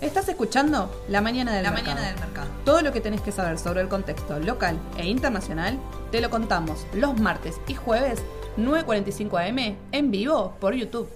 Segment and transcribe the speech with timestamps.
[0.00, 1.94] Estás escuchando La Mañana del, La mercado.
[1.94, 2.48] Mañana del Mercado.
[2.64, 5.78] Todo lo que tenés que saber sobre el contexto local e internacional
[6.10, 8.22] te lo contamos los martes y jueves
[8.58, 11.08] 9.45 am en vivo por YouTube.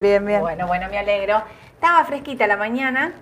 [0.00, 0.40] Bien, bien.
[0.40, 1.42] Bueno, bueno, me alegro.
[1.74, 3.12] Estaba fresquita la mañana.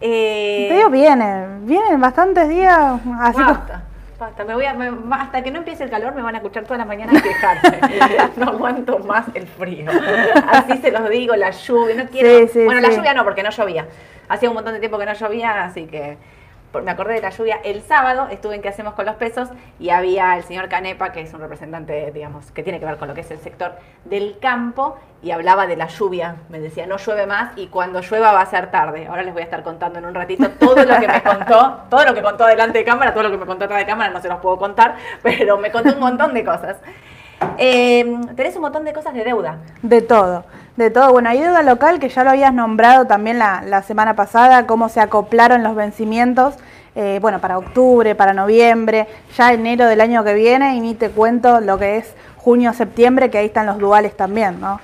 [0.00, 3.89] Eh, Te digo, vienen, vienen bastantes días, así como-
[4.20, 4.44] basta.
[4.44, 6.78] Me voy a, me- hasta que no empiece el calor me van a escuchar todas
[6.78, 7.80] las mañanas quejarme.
[8.36, 9.90] no aguanto más el frío.
[10.48, 11.94] Así se los digo, la lluvia.
[11.96, 12.46] No quiero.
[12.46, 13.86] Sí, sí, bueno, la lluvia no, porque no llovía.
[14.28, 16.16] Hacía un montón de tiempo que no llovía, así que
[16.72, 17.60] me acordé de la lluvia.
[17.64, 19.48] El sábado estuve en ¿Qué hacemos con los pesos?
[19.78, 23.08] Y había el señor Canepa, que es un representante, digamos, que tiene que ver con
[23.08, 23.72] lo que es el sector
[24.04, 26.36] del campo, y hablaba de la lluvia.
[26.48, 29.06] Me decía, no llueve más y cuando llueva va a ser tarde.
[29.06, 32.04] Ahora les voy a estar contando en un ratito todo lo que me contó, todo
[32.04, 34.20] lo que contó delante de cámara, todo lo que me contó atrás de cámara, no
[34.20, 36.78] se los puedo contar, pero me contó un montón de cosas.
[37.58, 38.04] Eh,
[38.36, 39.58] tenés un montón de cosas de deuda.
[39.82, 40.44] de todo,
[40.76, 41.12] de todo.
[41.12, 44.88] Bueno, hay deuda local que ya lo habías nombrado también la, la semana pasada, cómo
[44.88, 46.54] se acoplaron los vencimientos,
[46.94, 51.10] eh, bueno, para octubre, para noviembre, ya enero del año que viene, y ni te
[51.10, 54.80] cuento lo que es junio, septiembre, que ahí están los duales también, ¿no?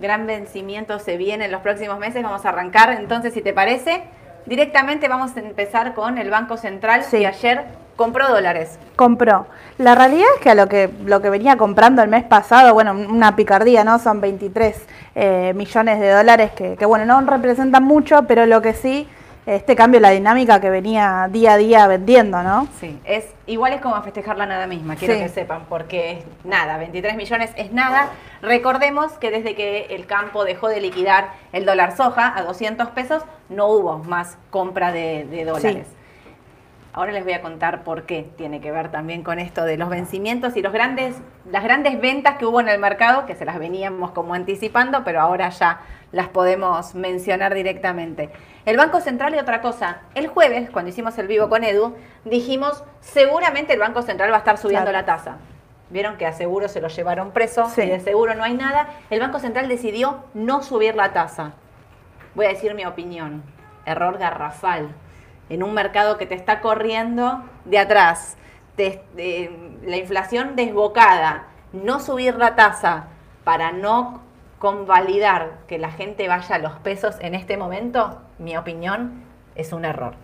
[0.00, 2.24] gran vencimiento se viene en los próximos meses.
[2.24, 4.02] Vamos a arrancar, entonces, si te parece,
[4.46, 7.20] directamente vamos a empezar con el Banco Central, Sí.
[7.20, 7.64] que ayer
[7.96, 8.78] compró dólares.
[8.96, 9.46] compró.
[9.78, 12.92] La realidad es que a lo que lo que venía comprando el mes pasado, bueno,
[12.92, 13.98] una picardía, ¿no?
[13.98, 18.74] Son 23 eh, millones de dólares que, que, bueno, no representan mucho, pero lo que
[18.74, 19.08] sí,
[19.44, 22.68] este cambio la dinámica que venía día a día vendiendo, ¿no?
[22.78, 25.20] Sí, es igual es como festejar la nada misma, quiero Sí.
[25.20, 28.10] que sepan, porque es nada, 23 millones es nada.
[28.40, 33.22] Recordemos que desde que el campo dejó de liquidar el dólar soja a 200 pesos,
[33.48, 35.86] no hubo más compra de, de dólares.
[36.94, 39.88] Ahora les voy a contar por qué tiene que ver también con esto de los
[39.88, 41.16] vencimientos y los grandes,
[41.50, 45.22] las grandes ventas que hubo en el mercado, que se las veníamos como anticipando, pero
[45.22, 45.80] ahora ya
[46.12, 48.28] las podemos mencionar directamente.
[48.66, 52.84] El Banco Central y otra cosa, el jueves, cuando hicimos el vivo con Edu, dijimos,
[53.00, 54.98] seguramente el Banco Central va a estar subiendo Claro.
[54.98, 55.36] la tasa.
[55.88, 57.82] Vieron que a seguro se lo llevaron preso Sí.
[57.82, 58.88] y de seguro no hay nada.
[59.08, 61.52] El Banco Central decidió no subir la tasa.
[62.34, 63.42] Voy a decir mi opinión.
[63.86, 64.88] Error garrafal.
[65.48, 68.36] En un mercado que te está corriendo de atrás,
[68.78, 69.50] eh,
[69.84, 73.04] la inflación desbocada, no subir la tasa
[73.44, 74.22] para no
[74.58, 79.84] convalidar que la gente vaya a los pesos en este momento, mi opinión, es un
[79.84, 80.14] error.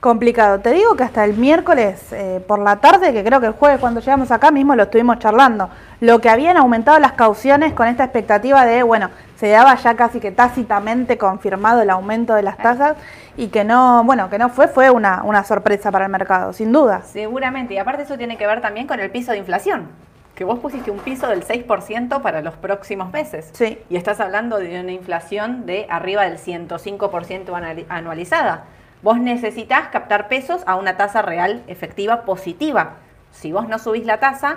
[0.00, 0.60] Complicado.
[0.60, 3.80] Te digo que hasta el miércoles eh, por la tarde, que creo que el jueves
[3.80, 5.68] cuando llegamos acá mismo lo estuvimos charlando,
[6.00, 10.18] lo que habían aumentado las cauciones con esta expectativa de, bueno, se daba ya casi
[10.18, 12.96] que tácitamente confirmado el aumento de las tasas
[13.36, 16.72] y que no, bueno, que no fue, fue una, una sorpresa para el mercado, sin
[16.72, 17.02] duda.
[17.04, 19.86] Seguramente, y aparte eso tiene que ver también con el piso de inflación,
[20.34, 23.50] que vos pusiste un piso del 6% para los próximos meses.
[23.52, 23.78] Sí.
[23.88, 28.64] Y estás hablando de una inflación de arriba del 105% anali- anualizada.
[29.02, 32.94] Vos necesitas captar pesos a una tasa real efectiva positiva.
[33.30, 34.56] Si vos no subís la tasa,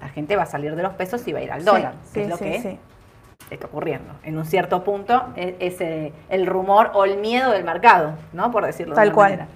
[0.00, 1.92] la gente va a salir de los pesos y va a ir al Sí, dólar,
[1.92, 2.78] que sí, es lo sí, que sí.
[3.64, 4.14] Ocurriendo.
[4.24, 8.50] En un cierto punto es, es, eh, el rumor o el miedo del mercado, ¿no?
[8.50, 9.30] Por decirlo Tal de una cual.
[9.30, 9.48] manera.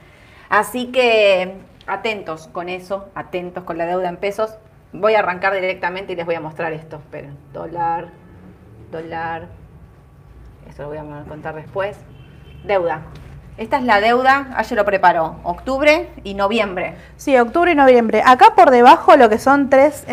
[0.49, 1.56] Así que
[1.87, 4.56] atentos con eso, atentos con la deuda en pesos.
[4.93, 6.97] Voy a arrancar directamente y les voy a mostrar esto.
[6.97, 8.09] Esperen, dólar,
[8.91, 9.48] dólar.
[10.69, 11.97] Eso lo voy a contar después.
[12.65, 13.03] Deuda.
[13.56, 16.94] Esta es la deuda, ayer lo preparó, octubre y noviembre.
[17.16, 18.22] Sí, octubre y noviembre.
[18.25, 20.06] Acá por debajo lo que son 3,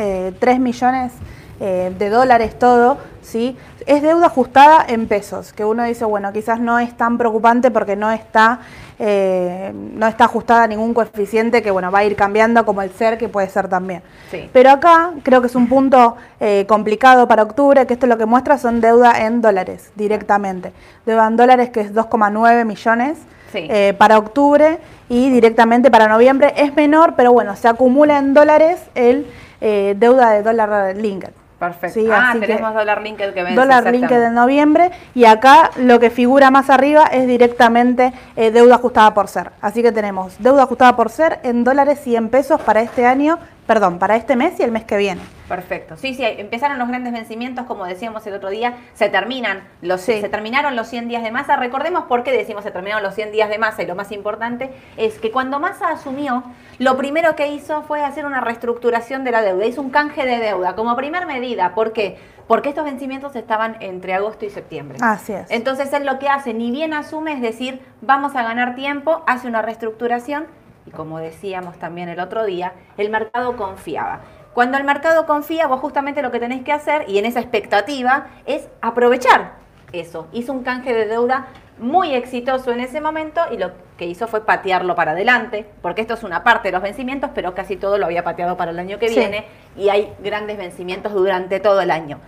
[0.59, 1.13] millones
[1.59, 3.57] eh, de dólares todo, ¿sí?
[3.85, 7.95] Es deuda ajustada en pesos, que uno dice, bueno, quizás no es tan preocupante porque
[7.95, 8.59] no está,
[8.99, 12.91] eh, no está ajustada a ningún coeficiente que, bueno, va a ir cambiando como el
[12.91, 14.01] ser, que puede ser también.
[14.31, 14.49] Sí.
[14.53, 18.25] Pero acá creo que es un punto eh, complicado para octubre, que esto lo que
[18.25, 20.71] muestra son deuda en dólares directamente.
[21.05, 23.17] Deuda en dólares que es 2,9 millones
[23.51, 23.67] Sí.
[23.69, 28.81] eh, para octubre y directamente para noviembre es menor, pero bueno, se acumula en dólares
[28.95, 29.27] el
[29.61, 31.31] deuda de dólar linked.
[31.59, 31.99] Perfecto.
[31.99, 33.55] Sí, ah, así que- dólar linked que vence.
[33.55, 38.75] Dólar linked en noviembre y acá lo que figura más arriba es directamente eh, deuda
[38.75, 39.51] ajustada por ser.
[39.61, 43.39] Así que tenemos deuda ajustada por ser en dólares y en pesos para este año,
[43.65, 45.21] perdón, para este mes y el mes que viene.
[45.47, 45.95] Perfecto.
[45.97, 50.21] Sí, sí, empezaron los grandes vencimientos, como decíamos el otro día, se terminan los Sí.
[50.21, 51.55] se terminaron los 100 días de masa.
[51.55, 54.71] Recordemos por qué decimos se terminaron los 100 días de masa y lo más importante
[54.97, 56.43] es que cuando Massa asumió,
[56.79, 60.37] lo primero que hizo fue hacer una reestructuración de la deuda, hizo un canje de
[60.37, 62.17] deuda como primer medida, ¿por qué?
[62.47, 64.99] Porque estos vencimientos estaban entre agosto y septiembre.
[65.01, 65.49] Así es.
[65.49, 69.47] Entonces él lo que hace, ni bien asume, es decir, vamos a ganar tiempo, hace
[69.47, 70.45] una reestructuración
[70.85, 74.21] y como decíamos también el otro día, el mercado confiaba.
[74.53, 78.27] Cuando el mercado confía, vos justamente lo que tenés que hacer, y en esa expectativa,
[78.45, 79.53] es aprovechar
[79.91, 80.27] eso.
[80.31, 81.47] Hizo un canje de deuda
[81.77, 86.13] muy exitoso en ese momento y lo que hizo fue patearlo para adelante, porque esto
[86.13, 88.97] es una parte de los vencimientos, pero casi todo lo había pateado para el año
[88.97, 89.19] que Sí.
[89.19, 89.45] viene
[89.75, 92.19] y hay grandes vencimientos durante todo el año.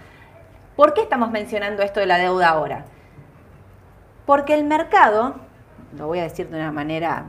[0.76, 2.86] ¿Por qué estamos mencionando esto de la deuda ahora?
[4.26, 5.36] Porque el mercado,
[5.98, 7.26] lo voy a decir de una manera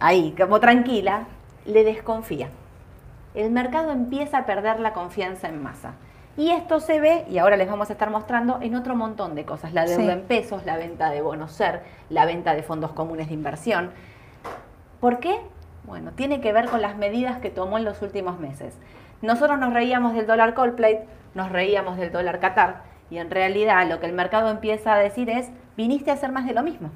[0.00, 1.24] ahí, como tranquila,
[1.66, 2.48] le desconfía.
[3.34, 5.94] El mercado empieza a perder la confianza en masa.
[6.36, 9.44] Y esto se ve, y ahora les vamos a estar mostrando, en otro montón de
[9.44, 9.72] cosas.
[9.72, 10.10] La deuda Sí.
[10.10, 13.90] en pesos, la venta de bonos SER, la venta de fondos comunes de inversión.
[15.00, 15.40] ¿Por qué?
[15.84, 18.76] Bueno, tiene que ver con las medidas que tomó en los últimos meses.
[19.22, 24.00] Nosotros nos reíamos del dólar Coldplate, nos reíamos del dólar Qatar, y en realidad lo
[24.00, 26.90] que el mercado empieza a decir es, viniste a hacer más de lo mismo.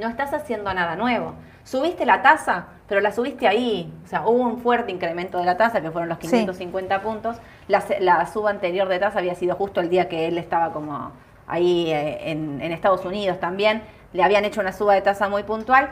[0.00, 1.34] No estás haciendo nada nuevo.
[1.64, 3.92] Subiste la tasa, pero la subiste ahí.
[4.04, 6.28] O sea, hubo un fuerte incremento de la tasa, que fueron los Sí.
[6.28, 7.36] 550 puntos.
[7.68, 11.12] La, suba anterior de tasa había sido justo el día que él estaba como
[11.46, 13.82] ahí eh, en, en Estados Unidos también.
[14.12, 15.90] Le habían hecho una suba de tasa muy puntual.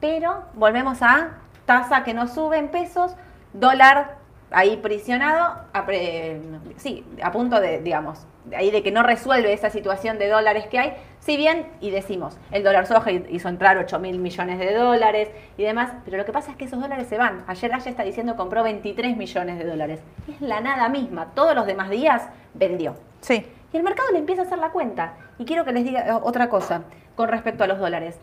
[0.00, 1.30] Pero volvemos a
[1.64, 3.14] tasa que no sube en pesos,
[3.52, 4.16] dólar
[4.50, 6.40] ahí prisionado, a pre-
[6.76, 10.66] sí, a punto de, digamos, de ahí de que no resuelve esa situación de dólares
[10.68, 10.94] que hay,
[11.26, 15.28] si bien, y decimos, el dólar soja hizo entrar 8 mil millones de dólares
[15.58, 17.42] y demás, pero lo que pasa es que esos dólares se van.
[17.48, 19.98] Ayer Ayer está diciendo compró 23 millones de dólares.
[20.28, 22.94] Es la nada misma, todos los demás días vendió.
[23.22, 23.44] Sí.
[23.72, 25.14] Y el mercado le empieza a hacer la cuenta.
[25.36, 26.84] Y quiero que les diga eh, otra cosa
[27.16, 28.20] con respecto a los dólares.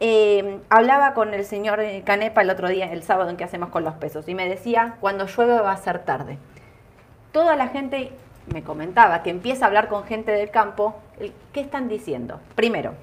[0.00, 3.84] Eh, hablaba con el señor Canepa el otro día, el sábado en que hacemos con
[3.84, 6.38] los pesos, y me decía, cuando llueve va a ser tarde.
[7.30, 8.12] Toda la gente
[8.50, 10.94] me comentaba que empieza a hablar con gente del campo,
[11.52, 12.40] ¿qué están diciendo?
[12.54, 12.94] Primero,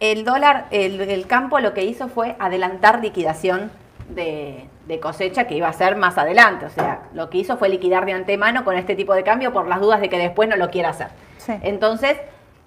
[0.00, 3.70] el dólar, el, el campo lo que hizo fue adelantar liquidación
[4.08, 6.66] de, de cosecha que iba a ser más adelante.
[6.66, 9.68] O sea, lo que hizo fue liquidar de antemano con este tipo de cambio por
[9.68, 11.08] las dudas de que después no lo quiera hacer.
[11.36, 11.52] Sí.
[11.62, 12.16] Entonces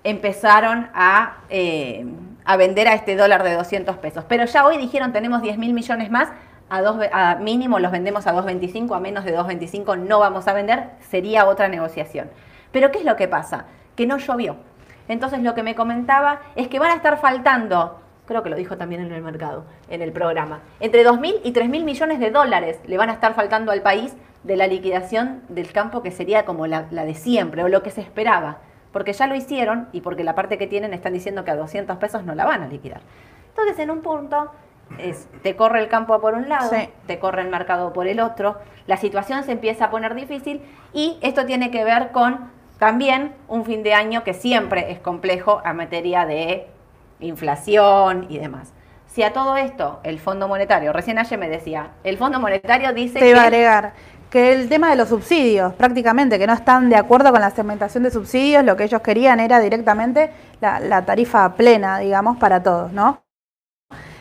[0.03, 2.06] empezaron a, eh,
[2.45, 4.23] a vender a este dólar de 200 pesos.
[4.27, 6.29] Pero ya hoy dijeron tenemos 10 mil millones más,
[6.69, 10.53] a, dos, a mínimo los vendemos a 2.25, a menos de 2.25 no vamos a
[10.53, 12.29] vender, sería otra negociación.
[12.71, 13.65] Pero ¿qué es lo que pasa?
[14.01, 14.56] Que no llovió.
[15.07, 18.75] Entonces lo que me comentaba es que van a estar faltando, creo que lo dijo
[18.75, 22.98] también en el mercado, en el programa, entre 2.000 y 3.000 millones de dólares le
[22.98, 26.88] van a estar faltando al país de la liquidación del campo que sería como la,
[26.89, 28.57] la de siempre o lo que se esperaba.
[28.92, 31.95] Porque ya lo hicieron y porque la parte que tienen están diciendo que a 200
[31.97, 33.01] pesos no la van a liquidar.
[33.50, 34.50] Entonces en un punto
[34.97, 36.89] es, te corre el campo por un lado, Sí.
[37.06, 38.57] te corre el mercado por el otro,
[38.88, 43.63] la situación se empieza a poner difícil y esto tiene que ver con también un
[43.63, 46.66] fin de año que siempre es complejo a materia de
[47.19, 48.74] inflación y demás.
[49.06, 53.19] Si a todo esto el Fondo Monetario, recién ayer me decía, el Fondo Monetario dice
[53.19, 53.94] Te iba a agregar
[54.31, 58.01] que el tema de los subsidios, prácticamente, que no están de acuerdo con la segmentación
[58.01, 62.92] de subsidios, lo que ellos querían era directamente la, la tarifa plena, digamos, para todos,
[62.92, 63.22] ¿no?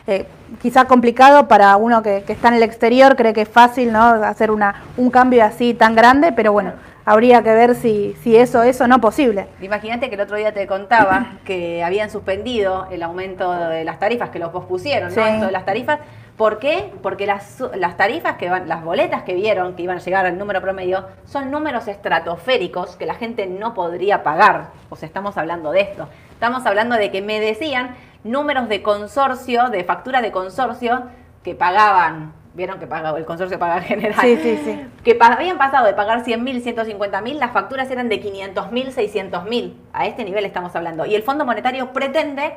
[0.07, 0.25] Eh,
[0.61, 4.01] quizá complicado para uno que, que está en el exterior, cree que es fácil, ¿no?
[4.01, 6.73] Hacer una, un cambio así tan grande, pero bueno,
[7.05, 9.47] habría que ver si, si eso es o no posible.
[9.61, 14.29] Imagínate que el otro día te contaba que habían suspendido el aumento de las tarifas,
[14.29, 15.23] que los pospusieron, ¿no?
[15.23, 15.29] Sí.
[15.29, 15.99] Esto de las tarifas.
[16.37, 16.91] ¿Por qué?
[17.03, 20.39] Porque las, las tarifas que van, las boletas que vieron que iban a llegar al
[20.39, 24.69] número promedio son números estratosféricos que la gente no podría pagar.
[24.89, 26.07] O sea, estamos hablando de esto.
[26.31, 31.03] Estamos hablando de que me decían números de consorcio, de factura de consorcio,
[31.43, 34.81] que pagaban, vieron que pagaba el consorcio paga en general, Sí, sí, sí.
[35.03, 38.71] que pa- habían pasado de pagar 100 mil, 150 mil, las facturas eran de 500
[38.71, 39.77] mil, 600 mil.
[39.93, 41.05] A este nivel estamos hablando.
[41.05, 42.55] Y el Fondo Monetario pretende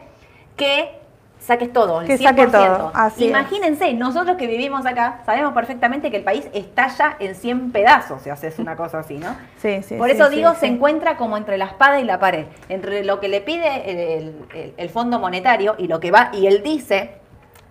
[0.56, 1.00] que
[1.44, 2.22] saques todo, el Que 100%.
[2.22, 3.30] saque todo, así es.
[3.30, 8.30] Imagínense, nosotros que vivimos acá sabemos perfectamente que el país estalla en 100 pedazos si
[8.30, 9.36] haces una cosa así, ¿no?
[9.58, 10.60] Sí, sí, Por eso sí, digo, sí.
[10.60, 14.34] se encuentra como entre la espada y la pared, entre lo que le pide el,
[14.54, 17.16] el- el Fondo Monetario y lo que va, y él dice,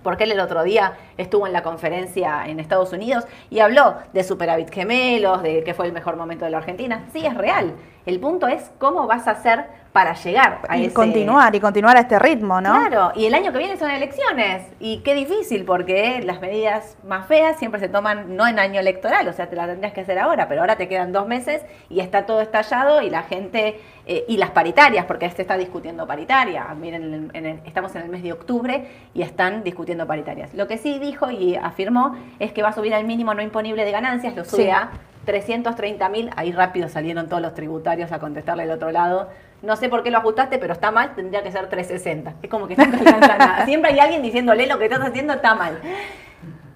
[0.03, 4.23] porque él el otro día estuvo en la conferencia en Estados Unidos y habló de
[4.23, 7.05] superávit gemelos, de que fue el mejor momento de la Argentina.
[7.13, 7.73] Sí, es real.
[8.05, 10.93] El punto es cómo vas a hacer para llegar a Y ese...
[10.93, 12.71] continuar, y continuar a este ritmo, ¿no?
[12.73, 14.63] Claro, y el año que viene son elecciones.
[14.79, 19.27] Y qué difícil, porque las medidas más feas siempre se toman no en año electoral,
[19.27, 21.99] o sea, te las tendrías que hacer ahora, pero ahora te quedan dos meses y
[21.99, 26.65] está todo estallado y la gente, eh, y las paritarias, porque se está discutiendo paritaria.
[26.73, 30.55] Miren, en el- en el- estamos en el mes de octubre y están discutiendo paritarias.
[30.55, 33.85] Lo que sí dijo y afirmó es que va a subir al mínimo no imponible
[33.85, 34.69] de ganancias, lo sube Sí.
[34.71, 34.89] a
[35.25, 39.29] 330 mil, ahí rápido salieron todos los tributarios a contestarle al otro lado.
[39.63, 42.33] No sé por qué lo ajustaste, pero está mal, tendría que ser 360.
[42.43, 43.65] Es como que nunca alcanza nada.
[43.65, 45.79] Siempre hay alguien diciéndole lo que estás haciendo está mal.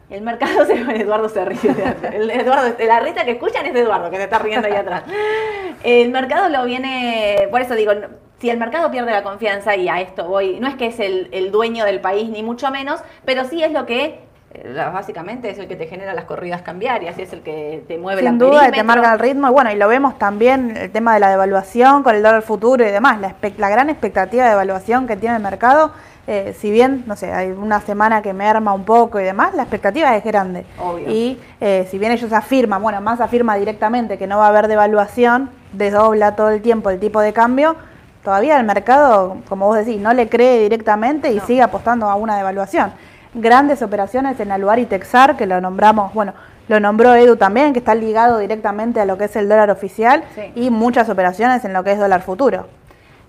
[0.09, 1.59] El mercado se Eduardo se ríe.
[2.13, 5.03] El Eduardo, la risa que escuchan es de Eduardo, que se está riendo ahí atrás.
[5.83, 7.91] El mercado lo viene, por eso digo,
[8.39, 11.27] si el mercado pierde la confianza, y a esto voy, no es que es el,
[11.33, 14.26] el dueño del país, ni mucho menos, pero sí es lo que
[14.93, 18.21] básicamente es el que te genera las corridas cambiarias y es el que te mueve
[18.21, 19.49] Sin duda, te marca el ritmo.
[19.49, 22.85] Y bueno, y lo vemos también el tema de la devaluación con el dólar futuro
[22.85, 23.19] y demás.
[23.19, 25.91] La, la gran expectativa de devaluación que tiene el mercado,
[26.27, 29.53] eh, si bien, no sé, hay una semana que me arma un poco y demás,
[29.53, 30.65] la expectativa es grande.
[30.79, 31.09] Obvio.
[31.09, 34.67] Y eh, si bien ellos afirman, bueno, más afirma directamente que no va a haber
[34.67, 37.75] devaluación, desdobla todo el tiempo el tipo de cambio,
[38.23, 42.35] todavía el mercado, como vos decís, no le cree directamente y sigue apostando a una
[42.37, 42.91] devaluación
[43.37, 46.33] grandes operaciones en Aluar y Texar, que lo nombramos, bueno,
[46.67, 50.23] lo nombró Edu también, que está ligado directamente a lo que es el dólar oficial,
[50.55, 52.67] y muchas operaciones en lo que es dólar futuro.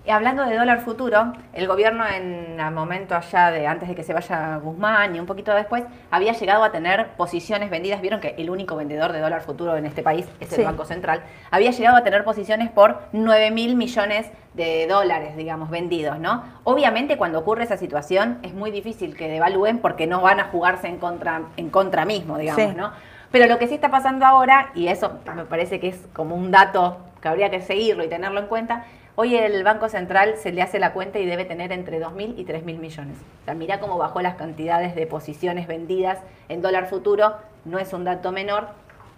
[0.09, 4.01] Y hablando de dólar futuro, el gobierno en el momento allá de antes de que
[4.01, 8.01] se vaya Guzmán y un poquito después, había llegado a tener posiciones vendidas.
[8.01, 11.21] Vieron que el único vendedor de dólar futuro en este país es el Banco Central.
[11.51, 16.43] Había llegado a tener posiciones por 9 mil millones de dólares, digamos, vendidos, ¿no?
[16.63, 20.87] Obviamente cuando ocurre esa situación es muy difícil que devalúen porque no van a jugarse
[20.87, 22.93] en contra, en contra mismo, digamos, ¿no?
[23.31, 26.49] Pero lo que sí está pasando ahora, y eso me parece que es como un
[26.49, 28.85] dato que habría que seguirlo y tenerlo en cuenta,
[29.21, 32.45] Hoy el Banco Central se le hace la cuenta y debe tener entre 2.000 y
[32.45, 33.17] 3.000 millones.
[33.41, 37.33] O sea, mira cómo bajó las cantidades de posiciones vendidas en dólar futuro.
[37.65, 38.69] No es un dato menor.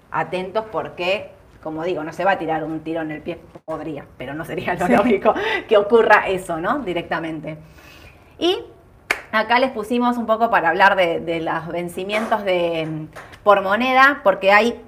[0.09, 1.29] Atentos porque,
[1.61, 3.37] como digo, no se va a tirar un tiro en el pie.
[3.63, 5.35] Podría, pero no sería lo lógico
[5.69, 6.79] que ocurra eso, ¿no?
[6.79, 7.59] Directamente.
[8.39, 8.57] Y
[9.31, 13.05] acá les pusimos un poco para hablar de, de los vencimientos de,
[13.43, 14.81] por moneda, porque hay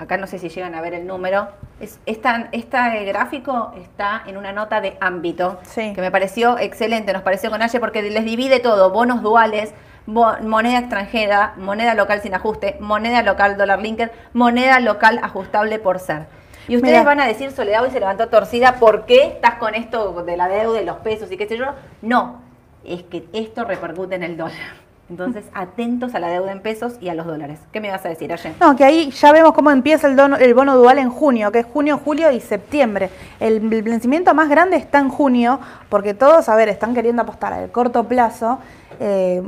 [0.00, 4.50] acá no sé si llegan a ver el número, es, este gráfico está en una
[4.50, 8.90] nota de ámbito, que me pareció excelente, nos pareció con Aye, porque les divide todo,
[8.90, 9.74] bonos duales,
[10.06, 16.24] moneda extranjera, moneda local sin ajuste, moneda local dólar linker, moneda local ajustable por ser.
[16.66, 20.22] Y ustedes van a decir, Soledad hoy se levantó torcida, ¿por qué estás con esto
[20.22, 21.66] de la deuda de los pesos y qué sé yo?
[22.00, 22.40] No,
[22.86, 24.89] es que esto repercute en el dólar.
[25.10, 27.58] Entonces, atentos a la deuda en pesos y a los dólares.
[27.72, 28.54] ¿Qué me vas a decir, ayer?
[28.60, 31.66] No, que ahí ya vemos cómo empieza el, el bono dual en junio, que es
[31.66, 33.10] junio, julio y septiembre.
[33.40, 37.72] El, vencimiento más grande está en junio, porque todos, a ver, están queriendo apostar al
[37.72, 38.60] corto plazo,
[39.00, 39.42] eh,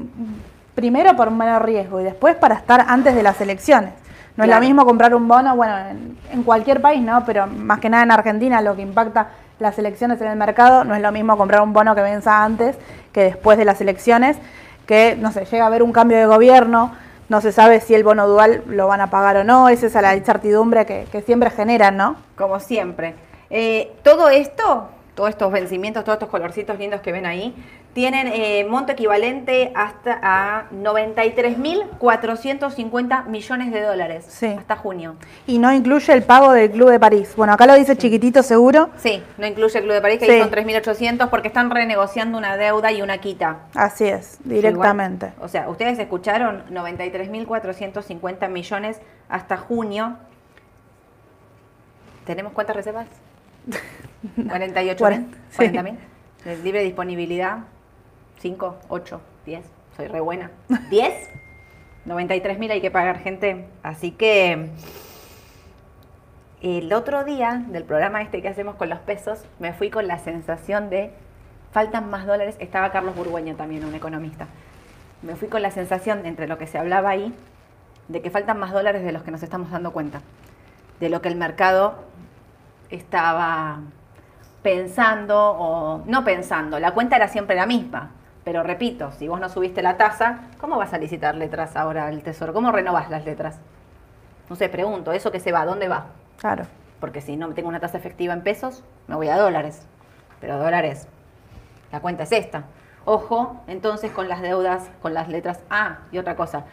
[0.75, 3.93] primero por menor riesgo y después para estar antes de las elecciones.
[4.37, 7.25] No es lo mismo comprar un bono, bueno, en, en cualquier país, ¿no?
[7.25, 9.29] Pero más que nada en Argentina lo que impacta
[9.61, 12.77] las elecciones en el mercado, no es lo mismo comprar un bono que venza antes
[13.13, 14.39] que después de las elecciones
[14.87, 16.93] que, no sé, llega a haber un cambio de gobierno,
[17.29, 19.95] no se sabe si el bono dual lo van a pagar o no, esa es
[19.95, 22.17] la incertidumbre que, siempre generan, ¿no?
[22.37, 23.15] Como siempre.
[23.49, 27.55] Eh, todo esto, todos estos vencimientos, todos estos colorcitos lindos que ven ahí,
[27.93, 35.17] tienen eh, monto equivalente hasta a 93.450 millones de dólares hasta junio.
[35.47, 37.35] Y no incluye el pago del Club de París.
[37.37, 38.89] Bueno, acá lo dice chiquitito seguro.
[38.97, 42.57] Sí, no incluye el Club de París, que ahí son 3.800 porque están renegociando una
[42.57, 43.67] deuda y una quita.
[43.75, 45.33] Así es, directamente.
[45.41, 50.17] o sea, ustedes escucharon 93.450 millones hasta junio.
[52.25, 53.09] ¿Tenemos cuántas reservas?
[54.49, 55.27] 48 mil,
[56.65, 57.59] Libre disponibilidad.
[58.43, 59.65] 5, 8, 10.
[59.97, 60.51] Soy re buena.
[60.91, 61.31] 10.
[62.05, 63.69] 93 mil hay que pagar gente.
[63.85, 64.71] Así que
[66.61, 70.19] el otro día del programa este que hacemos con los pesos, me fui con la
[70.19, 71.13] sensación de
[71.71, 72.57] faltan más dólares.
[72.59, 74.49] Estaba Carlos Burgueño también, un economista.
[75.23, 77.33] Me fui con la sensación, entre lo que se hablaba ahí,
[78.09, 80.21] de que faltan más dólares de los que nos estamos dando cuenta.
[80.99, 81.95] De lo que el mercado
[82.91, 83.83] estaba
[84.65, 86.81] pensando o no pensando.
[86.81, 88.11] La cuenta era siempre la misma
[88.45, 92.23] pero repito, si vos no subiste la tasa, ¿cómo vas a licitar letras ahora al
[92.23, 92.53] Tesoro?
[92.53, 93.61] ¿Cómo renovás las letras?
[94.51, 95.65] No sé, pregunto, ¿eso que se va?
[95.65, 96.07] ¿Dónde va?
[96.39, 96.67] Claro.
[96.99, 99.87] Porque si no tengo una tasa efectiva en pesos, me voy a dólares.
[100.41, 101.07] Pero dólares,
[101.93, 102.65] la cuenta es esta.
[103.05, 106.65] Ojo, entonces con las deudas, con las letras A y otra cosa.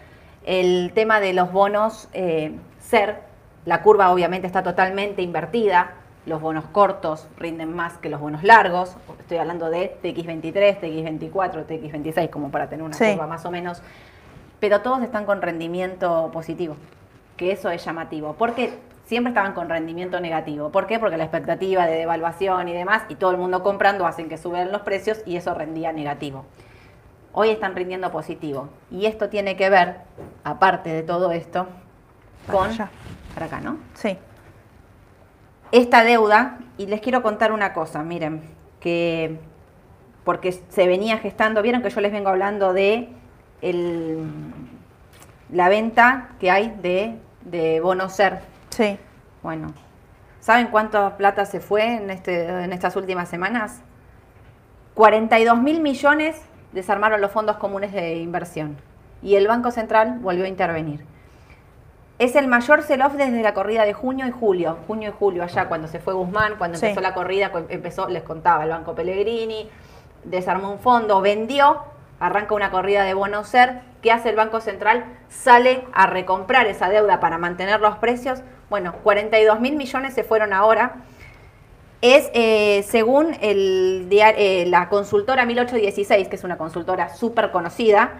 [0.46, 3.22] El tema de los bonos eh, SER,
[3.66, 5.94] la curva obviamente está totalmente invertida
[6.30, 8.96] los bonos cortos rinden más que los bonos largos.
[9.20, 13.82] Estoy hablando de TX23, TX24, TX26, como para tener una curva más o menos.
[14.60, 16.76] Pero todos están con rendimiento positivo,
[17.36, 18.36] que eso es llamativo.
[18.38, 18.74] Porque
[19.06, 20.70] siempre estaban con rendimiento negativo.
[20.70, 21.00] ¿Por qué?
[21.00, 24.72] Porque la expectativa de devaluación y demás, y todo el mundo comprando, hacen que suban
[24.72, 26.46] los precios y eso rendía negativo.
[27.34, 28.70] Hoy están rindiendo positivo.
[28.92, 29.98] Y esto tiene que ver,
[30.44, 31.68] aparte de todo esto,
[32.52, 32.70] con...
[33.34, 33.78] Para acá, ¿no?
[33.94, 34.18] Sí
[35.72, 38.42] esta deuda, y les quiero contar una cosa, miren,
[38.80, 39.40] que
[40.24, 43.10] porque se venía gestando, vieron que yo les vengo hablando de
[43.62, 44.28] el,
[45.52, 48.40] la venta que hay de, de bonos SER.
[48.70, 48.98] Sí.
[49.42, 49.74] Bueno,
[50.40, 53.82] ¿saben cuánta plata se fue en, este, en estas últimas semanas?
[54.94, 56.42] 42 mil millones
[56.74, 58.78] desarmaron los fondos comunes de inversión
[59.22, 61.06] y el Banco Central volvió a intervenir.
[62.20, 64.78] Es el mayor sell-off desde la corrida de junio y julio.
[64.88, 66.86] Junio y julio, allá cuando se fue Guzmán, cuando Sí.
[66.86, 69.70] empezó la corrida, empezó, les contaba, el Banco Pellegrini,
[70.26, 71.78] desarmó un fondo, vendió,
[72.20, 73.82] arranca una corrida de bonos SER.
[74.02, 75.06] ¿Qué hace el Banco Central?
[75.30, 78.42] Sale a recomprar esa deuda para mantener los precios.
[78.70, 80.96] Bueno, 42 mil millones se fueron ahora.
[82.02, 88.12] Es eh, según el eh, la consultora 1816, que es una consultora súper conocida,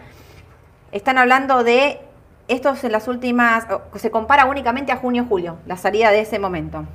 [0.92, 2.00] están hablando de
[2.50, 6.86] estos en las últimas, se compara únicamente a junio-julio, la salida de ese momento.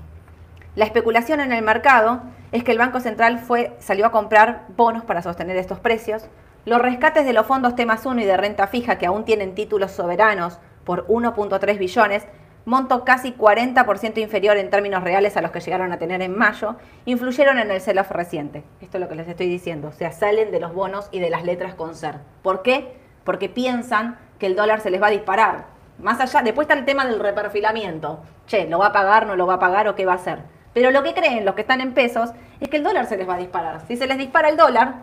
[0.74, 5.04] La especulación en el mercado es que el Banco Central fue, salió a comprar bonos
[5.04, 6.26] para sostener estos precios.
[6.64, 9.54] Los rescates de los fondos T más 1 y de renta fija que aún tienen
[9.54, 12.26] títulos soberanos por 1.3 billones,
[12.64, 16.74] monto casi 40% inferior en términos reales a los que llegaron a tener en mayo,
[17.04, 18.64] influyeron en el sell-off reciente.
[18.80, 19.88] Esto es lo que les estoy diciendo.
[19.88, 22.16] O sea, salen de los bonos y de las letras con ser.
[22.42, 22.96] ¿Por qué?
[23.22, 25.66] Porque piensan que el dólar se les va a disparar.
[25.98, 28.20] Más allá, después está el tema del reperfilamiento.
[28.46, 30.40] Che, ¿lo va a pagar, no lo va a pagar o qué va a hacer?
[30.72, 33.28] Pero lo que creen los que están en pesos es que el dólar se les
[33.28, 33.80] va a disparar.
[33.86, 34.94] Si se les dispara el dólar,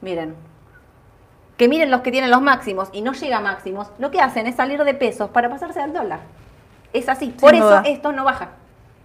[0.00, 0.36] miren,
[1.56, 4.46] que miren los que tienen los máximos y no llega a máximos, lo que hacen
[4.46, 6.20] es salir de pesos para pasarse al dólar.
[6.92, 7.34] Es así.
[7.38, 7.82] Por eso duda.
[7.84, 8.50] esto no baja.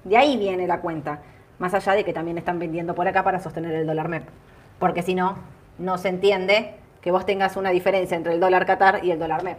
[0.04, 1.20] De ahí viene la cuenta.
[1.58, 4.28] Más allá de que también están vendiendo por acá para sostener el dólar MEP.
[4.80, 5.38] Porque si no,
[5.80, 9.44] no se entiende que vos tengas una diferencia entre el dólar Qatar y el dólar
[9.44, 9.58] MEP.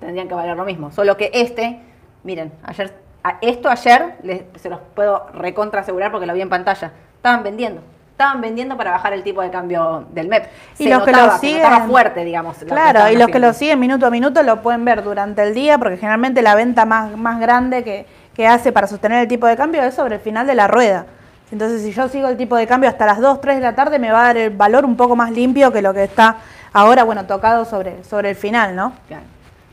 [0.00, 0.90] Tendrían que valer lo mismo.
[0.92, 1.80] Solo que este,
[2.22, 2.92] miren, ayer,
[3.40, 6.92] esto ayer les- se los puedo recontra asegurar porque lo vi en pantalla.
[7.16, 7.80] Estaban vendiendo.
[8.10, 10.44] Estaban vendiendo para bajar el tipo de cambio del MEP.
[10.78, 12.56] Y los que lo siguen- fuerte, digamos.
[12.58, 15.78] Claro, y los que lo siguen minuto a minuto lo pueden ver durante el día,
[15.78, 19.56] porque generalmente la venta más, más grande que, que hace para sostener el tipo de
[19.56, 21.06] cambio es sobre el final de la rueda.
[21.52, 23.98] Entonces, si yo sigo el tipo de cambio hasta las 2, 3 de la tarde,
[23.98, 26.36] me va a dar el valor un poco más limpio que lo que está
[26.76, 28.92] ahora, bueno, tocado sobre, sobre el final, ¿no?
[29.08, 29.24] Claro.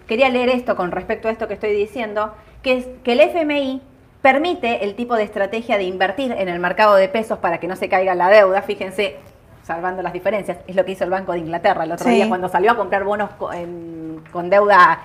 [0.08, 3.82] Quería leer esto con respecto a esto que estoy diciendo, que es que el FMI
[4.22, 7.76] permite el tipo de estrategia de invertir en el mercado de pesos para que no
[7.76, 8.62] se caiga la deuda.
[8.62, 9.18] Fíjense,
[9.64, 12.16] salvando las diferencias, es lo que hizo el Banco de Inglaterra el otro Sí.
[12.16, 15.00] día cuando salió a comprar bonos con deuda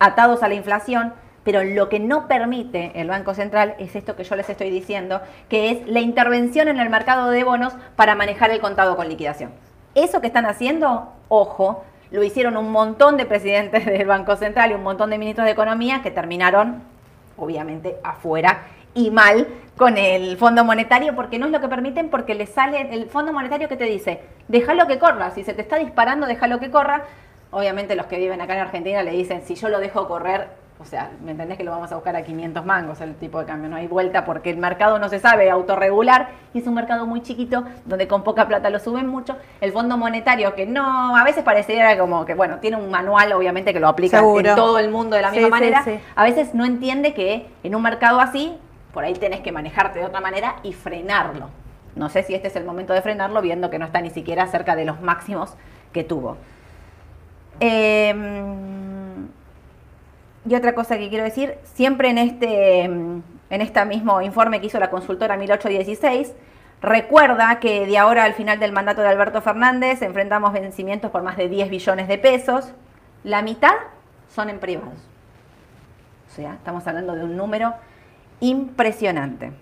[0.00, 1.14] atados a la inflación.
[1.44, 5.20] Pero lo que no permite el Banco Central es esto que yo les estoy diciendo,
[5.50, 9.50] que es la intervención en el mercado de bonos para manejar el contado con liquidación.
[9.94, 14.74] Eso que están haciendo, ojo, lo hicieron un montón de presidentes del Banco Central y
[14.74, 16.82] un montón de ministros de Economía que terminaron,
[17.36, 18.62] obviamente, afuera
[18.94, 22.94] y mal con el Fondo Monetario, porque no es lo que permiten, porque le sale
[22.94, 26.60] el Fondo Monetario que te dice, déjalo que corra, si se te está disparando, déjalo
[26.60, 27.04] que corra.
[27.50, 30.48] Obviamente los que viven acá en Argentina le dicen, si yo lo dejo correr,
[30.80, 33.46] o sea, ¿me entendés que lo vamos a buscar a 500 mangos el tipo de
[33.46, 33.70] cambio?
[33.70, 37.22] No hay vuelta porque el mercado no se sabe autorregular y es un mercado muy
[37.22, 39.36] chiquito donde con poca plata lo suben mucho.
[39.60, 43.72] El Fondo Monetario, que no, a veces pareciera como que, bueno, tiene un manual obviamente
[43.72, 44.50] que lo aplica Seguro.
[44.50, 45.98] en todo el mundo de la misma sí, manera, sí.
[46.16, 48.58] a veces no entiende que en un mercado así,
[48.92, 51.50] por ahí tenés que manejarte de otra manera y frenarlo.
[51.94, 54.48] No sé si este es el momento de frenarlo, viendo que no está ni siquiera
[54.48, 55.54] cerca de los máximos
[55.92, 56.36] que tuvo.
[57.60, 58.93] Em,
[60.46, 64.78] y otra cosa que quiero decir, siempre en este, em, en mismo informe que hizo
[64.78, 66.34] la consultora 1816,
[66.82, 71.36] recuerda que de ahora al final del mandato de Alberto Fernández enfrentamos vencimientos por más
[71.36, 72.72] de 10 billones de pesos.
[73.22, 73.74] La mitad
[74.28, 74.98] son en privados.
[76.28, 77.74] O sea, estamos hablando de un número
[78.40, 79.52] impresionante.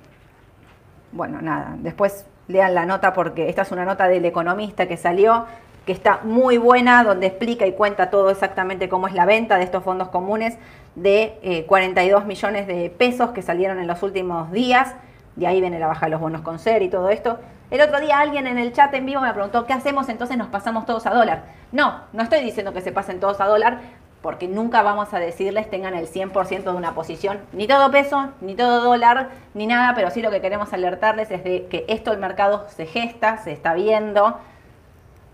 [1.12, 5.47] Bueno, nada, después lean la nota porque esta es una nota del economista que salió,
[5.87, 9.64] que está muy buena, donde explica y cuenta todo exactamente cómo es la venta de
[9.64, 10.57] estos fondos comunes
[10.95, 14.95] de eh, 42 millones de pesos que salieron en los últimos días.
[15.37, 17.38] De ahí viene la baja de los bonos con ser y todo esto.
[17.71, 20.49] El otro día alguien en el chat en vivo me preguntó, ¿qué hacemos entonces nos
[20.49, 21.45] pasamos todos a dólar?
[21.73, 23.81] No, no estoy diciendo que se pasen todos a dólar,
[24.21, 28.55] porque nunca vamos a decirles tengan el 100% de una posición, ni todo peso, ni
[28.55, 32.18] todo dólar, ni nada, pero sí lo que queremos alertarles es de que esto el
[32.18, 34.38] mercado se gesta, se está viendo.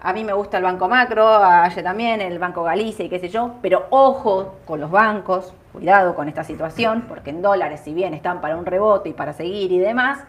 [0.01, 3.19] A mí me gusta el Banco Macro, a ella también, el Banco Galicia y qué
[3.19, 7.93] sé yo, pero ojo con los bancos, cuidado con esta situación, porque en dólares, si
[7.93, 10.21] bien están para un rebote y para seguir y demás,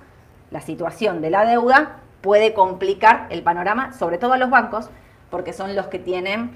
[0.50, 4.90] la situación de la deuda puede complicar el panorama, sobre todo a los bancos,
[5.30, 6.52] porque son los que tienen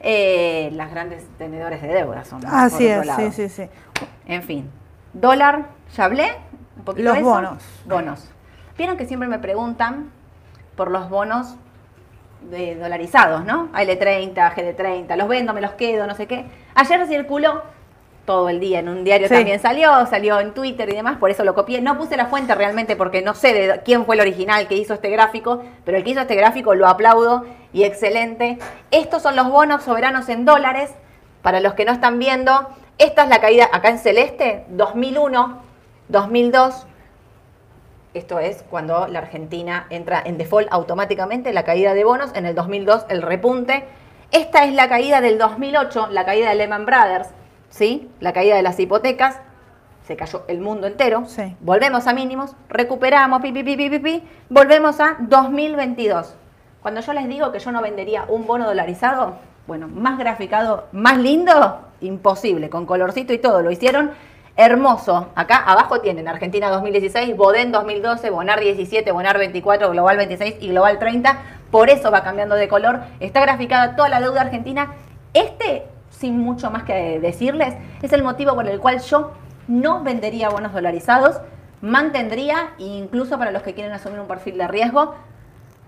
[0.00, 2.24] eh, las grandes tenedores de deuda.
[2.26, 3.18] Son, por Así es, lado.
[3.18, 3.68] sí, sí, sí.
[4.26, 4.70] En fin,
[5.14, 6.32] dólar, ya hablé.
[6.76, 7.28] Un poquito Los de eso.
[7.30, 7.82] bonos.
[7.86, 8.30] Bonos.
[8.76, 10.10] Vieron que siempre me preguntan
[10.76, 11.56] por los bonos
[12.42, 13.68] de dolarizados, ¿no?
[13.72, 16.44] AL30, GD30, los vendo, me los quedo, no sé qué.
[16.74, 17.62] Ayer circuló
[18.24, 19.34] todo el día en un diario Sí.
[19.34, 21.80] también salió, salió en Twitter y demás, por eso lo copié.
[21.80, 24.94] No puse la fuente realmente porque no sé de quién fue el original que hizo
[24.94, 28.58] este gráfico, pero el que hizo este gráfico lo aplaudo y excelente.
[28.90, 30.90] Estos son los bonos soberanos en dólares.
[31.42, 35.58] Para los que no están viendo, esta es la caída acá en celeste, 2001,
[36.08, 36.86] 2002.
[38.12, 42.32] Esto es cuando la Argentina entra en default automáticamente, la caída de bonos.
[42.34, 43.84] En el 2002 el repunte.
[44.32, 47.28] Esta es la caída del 2008, la caída de Lehman Brothers,
[47.68, 48.10] ¿sí?
[48.18, 49.40] La caída de las hipotecas.
[50.02, 51.24] Se cayó el mundo entero.
[51.26, 51.56] Sí.
[51.60, 56.34] Volvemos a mínimos, recuperamos, pi, pi, pi, pi, pi, pi, volvemos a 2022.
[56.82, 59.36] Cuando yo les digo que yo no vendería un bono dolarizado,
[59.68, 63.62] bueno, más graficado, más lindo, imposible, con colorcito y todo.
[63.62, 64.10] Lo hicieron
[64.64, 65.28] hermoso.
[65.34, 70.98] Acá abajo tienen Argentina 2016, Boden 2012, Bonar 17, Bonar 24, Global 26 y Global
[70.98, 71.38] 30.
[71.70, 73.00] Por eso va cambiando de color.
[73.20, 74.92] Está graficada toda la deuda argentina.
[75.32, 79.32] Este, sin mucho más que decirles, es el motivo por el cual yo
[79.66, 81.40] no vendería bonos dolarizados,
[81.80, 85.14] mantendría, e incluso para los que quieren asumir un perfil de riesgo,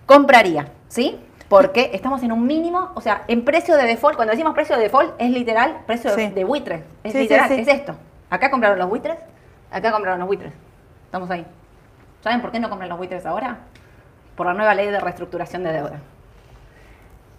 [0.07, 1.19] compraría, ¿sí?
[1.49, 4.85] Porque estamos en un mínimo, o sea, en precio de default, cuando decimos precio de
[4.85, 6.33] default, es literal precio de- Sí.
[6.33, 6.85] de buitre.
[7.05, 7.61] Es sí, literal, sí.
[7.61, 7.95] es esto.
[8.33, 9.19] Acá compraron los buitres,
[9.71, 10.55] acá compraron los buitres.
[11.05, 11.45] Estamos ahí.
[12.23, 13.59] ¿Saben por qué no compran los buitres ahora?
[14.37, 16.01] Por la nueva ley de reestructuración de deuda.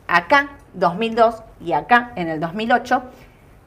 [0.08, 3.02] Acá, 2002, y acá, en el 2008,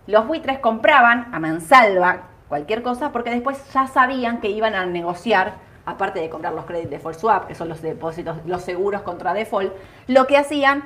[0.06, 5.54] los buitres compraban a mansalva cualquier cosa porque después ya sabían que iban a negociar,
[5.84, 9.72] aparte de comprar los credit default swap, que son los depósitos, los seguros contra default,
[10.06, 10.84] lo que hacían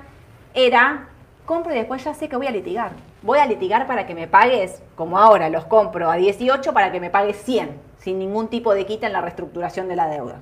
[0.55, 1.09] era
[1.45, 2.93] compro y después ya sé que voy a litigar.
[3.23, 7.01] Voy a litigar para que me pagues, como ahora los compro a 18, para que
[7.01, 10.37] me pagues 100, sin ningún tipo de quita en la reestructuración de la deuda.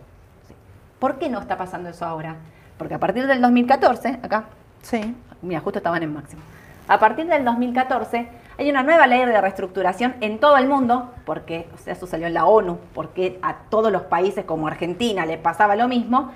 [1.00, 2.36] ¿Por qué no está pasando eso ahora?
[2.76, 4.44] Porque a partir del 2014, acá,
[4.82, 5.14] Sí.
[5.42, 6.42] mira, justo estaban en máximo.
[6.86, 11.68] A partir del 2014 hay una nueva ley de reestructuración en todo el mundo, porque,
[11.74, 15.36] o sea, eso salió en la ONU, porque a todos los países como Argentina le
[15.36, 16.30] pasaba lo mismo,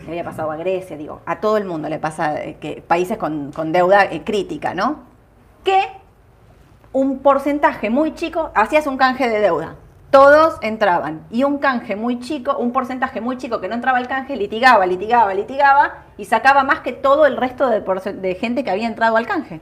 [0.00, 3.16] le había pasado a Grecia, digo, a todo el mundo le pasa, eh, que países
[3.16, 5.14] con, con deuda eh, crítica, ¿no?
[5.66, 5.80] Que
[6.92, 9.74] un porcentaje muy chico, hacías un canje de deuda.
[10.12, 11.26] Todos entraban.
[11.28, 14.86] Y un canje muy chico, un porcentaje muy chico que no entraba al canje, litigaba,
[14.86, 19.26] litigaba, litigaba y sacaba más que todo el resto de, gente que había entrado al
[19.26, 19.60] canje.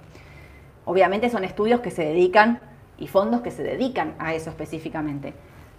[0.85, 2.61] Obviamente son estudios que se dedican
[2.99, 5.33] y fondos que se dedican a eso específicamente.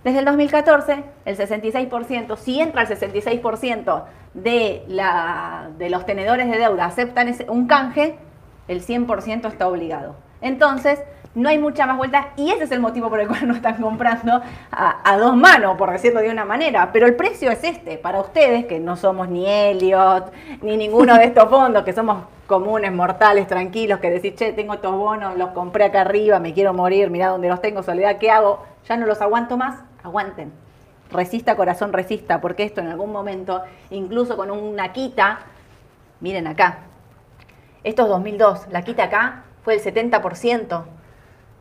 [0.03, 6.57] Desde el 2014, el 66%, si entra el 66% de, la, de los tenedores de
[6.57, 8.17] deuda aceptan ese- un canje,
[8.67, 10.15] el 100% está obligado.
[10.41, 10.99] Entonces,
[11.35, 13.81] no hay mucha más vuelta y ese es el motivo por el cual no están
[13.81, 16.91] comprando a, a dos manos, por decirlo de una manera.
[16.91, 21.25] Pero el precio es este, para ustedes que no somos ni Elliot, ni ninguno de
[21.25, 25.85] estos fondos, que somos comunes, mortales, tranquilos, que decís, che, tengo estos bonos, los compré
[25.85, 28.63] acá arriba, me quiero morir, mirá dónde los tengo, soledad, ¿qué hago?
[28.87, 30.53] Ya no los aguanto más, aguanten.
[31.11, 35.39] Resista, corazón, resista, porque esto en algún momento, incluso con una quita,
[36.19, 36.79] miren acá,
[37.85, 40.83] esto es 2002, la quita acá fue el 70%.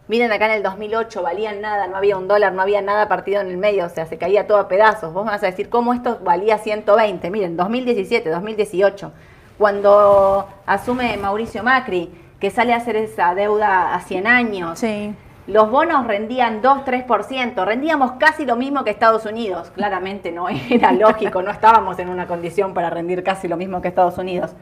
[0.08, 3.40] Miren acá en el 2008, valían nada, no había un dólar, no había nada partido
[3.40, 5.12] en el medio, o sea, se caía todo a pedazos.
[5.14, 7.30] Vos me vas a decir, ¿cómo esto valía 120?
[7.30, 9.12] Miren, 2017, 2018,
[9.58, 12.10] cuando asume Mauricio Macri,
[12.40, 15.14] que sale a hacer esa deuda a 100 años, Sí.
[15.46, 19.70] los bonos rendían 2-3%, rendíamos casi lo mismo que Estados Unidos.
[19.74, 23.88] Claramente no era lógico, no estábamos en una condición para rendir casi lo mismo que
[23.88, 24.52] Estados Unidos.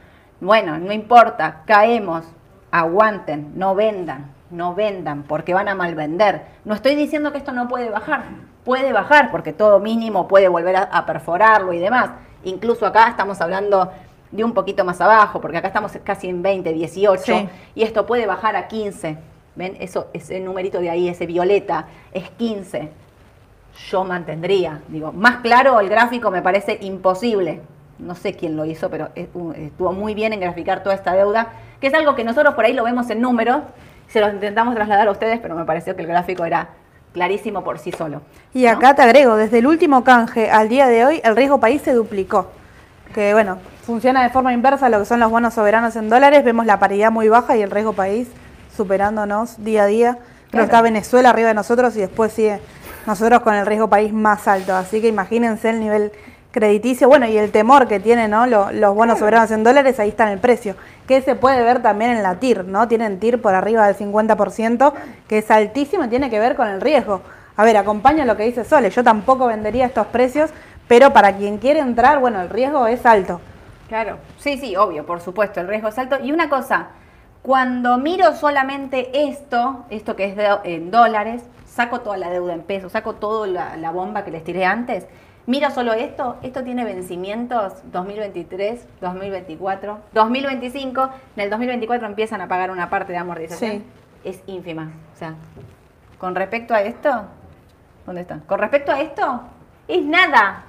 [0.42, 2.24] Bueno, no importa, caemos,
[2.72, 6.42] aguanten, no vendan, no vendan, porque van a malvender.
[6.64, 8.24] No estoy diciendo que esto no puede bajar,
[8.64, 12.10] puede bajar, porque todo mínimo puede volver a, a perforarlo y demás.
[12.42, 13.92] Incluso acá estamos hablando
[14.32, 17.48] de un poquito más abajo, porque acá estamos casi en 20, 18, Sí.
[17.76, 19.16] y esto puede bajar a 15.
[19.54, 19.76] ¿Ven?
[19.78, 22.90] Eso, ese numerito de ahí, ese violeta, es 15.
[23.90, 24.80] Yo mantendría.
[24.88, 27.60] Digo, más claro el gráfico me parece imposible.
[28.02, 31.48] No sé quién lo hizo, pero estu- estuvo muy bien en graficar toda esta deuda,
[31.80, 33.62] que es algo que nosotros por ahí lo vemos en números,
[34.08, 36.68] se los intentamos trasladar a ustedes, pero me pareció que el gráfico era
[37.12, 38.22] clarísimo por sí solo.
[38.54, 38.70] Y ¿no?
[38.70, 41.92] acá te agrego, desde el último canje al día de hoy, el riesgo país se
[41.94, 42.50] duplicó.
[43.14, 46.44] Que bueno, funciona de forma inversa a lo que son los bonos soberanos en dólares.
[46.44, 48.28] Vemos la paridad muy baja y el riesgo país
[48.74, 50.12] superándonos día a día.
[50.14, 50.64] Creo Claro.
[50.64, 52.60] que está Venezuela arriba de nosotros y después sigue
[53.06, 54.74] nosotros con el riesgo país más alto.
[54.74, 56.10] Así que imagínense el nivel
[56.52, 58.46] crediticio, bueno, y el temor que tienen ¿no?
[58.46, 60.76] Lo- los bonos soberanos en dólares, ahí está en el precio.
[61.08, 62.86] Que se puede ver también en la TIR, ¿no?
[62.86, 64.92] Tienen TIR por arriba del 50%,
[65.28, 67.22] que es altísimo y tiene que ver con el riesgo.
[67.56, 70.50] A ver, acompaña lo que dice Sole, yo tampoco vendería estos precios,
[70.88, 73.40] pero para quien quiere entrar, bueno, el riesgo es alto.
[73.88, 76.16] Claro, sí, sí, obvio, por supuesto, el riesgo es alto.
[76.22, 76.88] Y una cosa,
[77.42, 82.62] cuando miro solamente esto, esto que es de- en dólares, saco toda la deuda en
[82.62, 85.06] pesos, saco toda la, la bomba que les tiré antes,
[85.46, 92.70] miro solo esto, esto tiene vencimientos 2023, 2024, 2025, en el 2024 empiezan a pagar
[92.70, 93.70] una parte de amortización.
[93.70, 93.84] Sí.
[94.24, 94.92] Es ínfima.
[95.14, 95.34] O sea,
[96.18, 97.24] con respecto a esto,
[98.06, 98.38] ¿dónde está?
[98.46, 99.40] Con respecto a esto,
[99.88, 100.64] es nada.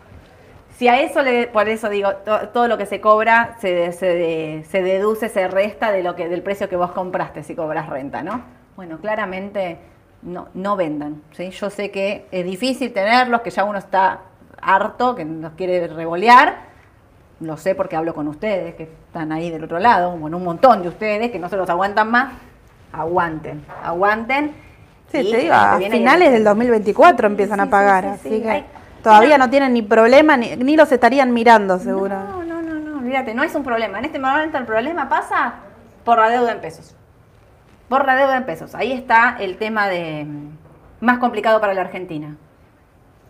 [0.76, 4.64] Si a eso le, por eso digo, to- todo lo que se cobra se, se,
[4.68, 8.24] se deduce, se resta de lo que, del precio que vos compraste si cobras renta,
[8.24, 8.42] ¿no?
[8.76, 9.78] Bueno, claramente
[10.24, 11.52] no, no vendan, ¿sí?
[11.52, 14.22] Yo sé que es difícil tenerlos, que ya uno está
[14.66, 16.56] harto, que nos quiere revolear,
[17.40, 20.82] lo sé porque hablo con ustedes, que están ahí del otro lado, bueno, un montón
[20.82, 22.34] de ustedes que no se los aguantan más,
[22.92, 24.56] aguanten, aguanten.
[25.12, 28.30] Sí, Y te digo, a finales del 2024 Sí, empiezan sí, a pagar, sí, así
[28.30, 28.42] sí.
[28.42, 28.66] que Ay,
[29.04, 29.46] todavía no.
[29.46, 32.16] no tienen ni problema, ni, ni los estarían mirando, seguro.
[32.16, 34.00] No, no, no, no, olvídate, no es un problema.
[34.00, 35.56] En este momento el problema pasa
[36.04, 36.96] por la deuda en pesos.
[37.90, 38.74] Por la deuda en pesos.
[38.76, 40.58] Ahí está el tema de mm,
[41.06, 42.38] más complicado para la Argentina.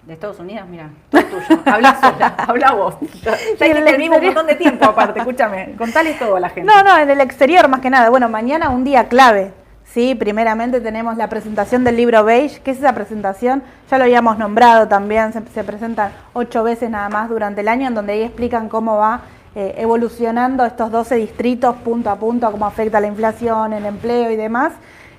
[0.06, 1.62] De Estados Unidos, mira, todo tuyo.
[1.66, 2.96] Habla sola, habla vos.
[3.24, 4.22] Ya te el exterior.
[4.22, 5.76] montón de tiempo aparte, escúchame.
[5.78, 6.70] Contale todo a la gente.
[6.70, 8.10] No, no, en el exterior más que nada.
[8.10, 9.54] Bueno, mañana un día clave.
[9.86, 12.60] Sí, primeramente tenemos la presentación del libro Beige.
[12.62, 13.64] ¿Qué es esa presentación?
[13.90, 15.32] Ya lo habíamos nombrado también.
[15.32, 18.98] Se, se presentan ocho veces nada más durante el año, en donde ahí explican cómo
[18.98, 19.22] va
[19.56, 24.36] eh, evolucionando estos 12 distritos punto a punto, cómo afecta la inflación, el empleo y
[24.36, 24.74] demás.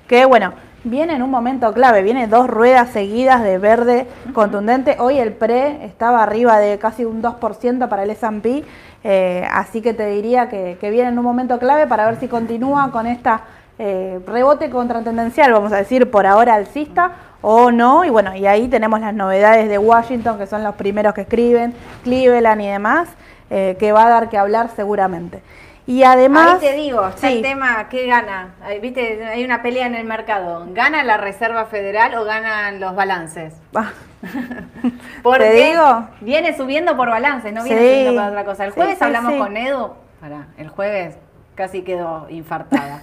[0.07, 0.53] Que bueno,
[0.85, 2.01] viene en un momento clave.
[2.01, 4.95] Viene dos ruedas seguidas de verde contundente.
[4.99, 8.63] Hoy el pre estaba arriba de casi un 2% para el S&P.
[9.03, 12.27] eh, así que te diría que, que viene en un momento clave para ver si
[12.27, 13.41] continúa con esta
[13.77, 18.05] eh, rebote contratendencial, vamos a decir, por ahora alcista o no.
[18.05, 21.73] Y bueno, y ahí tenemos las novedades de Washington, que son los primeros que escriben,
[22.03, 23.09] Cleveland y demás,
[23.49, 25.41] eh, que va a dar que hablar seguramente.
[25.87, 26.55] Y además...
[26.61, 27.37] Ahí te digo, está Sí.
[27.37, 28.55] el tema, ¿qué gana?
[28.81, 30.65] Viste, hay una pelea en el mercado.
[30.69, 33.53] ¿Gana la Reserva Federal o ganan los balances?
[33.75, 33.91] Ah,
[35.23, 36.07] Porque ¿Te digo?
[36.21, 37.87] viene subiendo por balances, no viene Sí.
[37.87, 38.65] subiendo por otra cosa.
[38.65, 39.93] El jueves sí, hablamos con Edu.
[40.19, 41.17] Pará, el jueves
[41.53, 43.01] casi quedó infartada.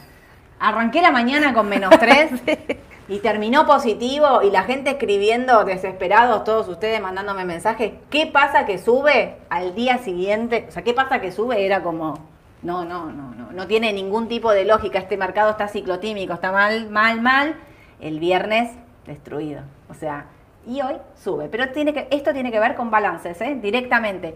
[0.58, 2.30] Arranqué la mañana con menos 3
[3.08, 7.92] y terminó positivo y la gente escribiendo desesperados, todos ustedes mandándome mensajes.
[8.10, 10.66] ¿Qué pasa que sube al día siguiente?
[10.68, 11.64] O sea, ¿qué pasa que sube?
[11.64, 12.18] Era como,
[12.62, 14.98] no, no, no, no, no tiene ningún tipo de lógica.
[14.98, 17.56] Este mercado está ciclotímico, está mal, mal, mal.
[18.00, 18.70] El viernes
[19.06, 19.62] destruido.
[19.88, 20.26] O sea,
[20.66, 21.48] y hoy sube.
[21.48, 23.58] Pero tiene que, esto tiene que ver con balances, ¿eh?
[23.60, 24.34] directamente.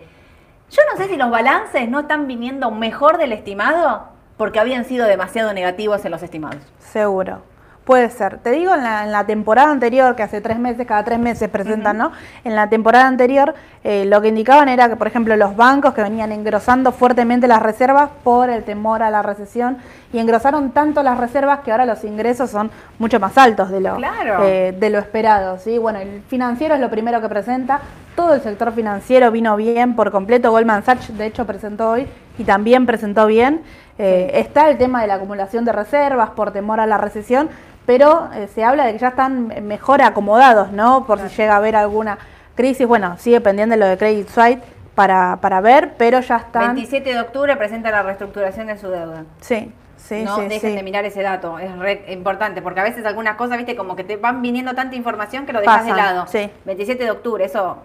[0.71, 5.07] Yo no sé si los balances no están viniendo mejor del estimado porque habían sido
[5.07, 6.63] demasiado negativos en los estimados.
[6.79, 7.43] Seguro.
[7.87, 8.39] Puede ser.
[8.39, 11.49] Te digo, en la, en la temporada anterior, que hace tres meses, cada tres meses
[11.49, 12.11] presentan, ¿no?
[12.43, 16.03] En la temporada anterior, eh, lo que indicaban era que, por ejemplo, los bancos que
[16.03, 19.79] venían engrosando fuertemente las reservas por el temor a la recesión
[20.13, 23.95] y engrosaron tanto las reservas que ahora los ingresos son mucho más altos de lo,
[23.99, 24.43] Claro.
[24.45, 25.61] eh, de lo esperado.
[25.61, 25.79] ¿sí?
[25.79, 27.79] Bueno, el financiero es lo primero que presenta.
[28.17, 30.51] Todo el sector financiero vino bien por completo.
[30.51, 33.63] Goldman Sachs, de hecho, presentó hoy y también presentó bien.
[33.99, 37.49] Eh, Está el tema de la acumulación de reservas por temor a la recesión,
[37.87, 41.07] pero eh, se habla de que ya están mejor acomodados, ¿no?
[41.07, 42.19] Por si llega a haber alguna
[42.57, 42.87] crisis.
[42.87, 44.59] Bueno, sigue pendiente lo de Credit Suisse
[44.95, 46.75] para, para ver, pero ya están.
[46.75, 49.25] 27 de octubre presenta la reestructuración de su deuda.
[49.41, 50.49] Sí, sí, no sí.
[50.49, 50.77] dejen sí.
[50.77, 54.05] de mirar ese dato, es re importante, porque a veces algunas cosas, viste, como que
[54.05, 56.27] te van viniendo tanta información que lo dejas de lado.
[56.27, 56.51] sí.
[56.65, 57.79] 27 de octubre, eso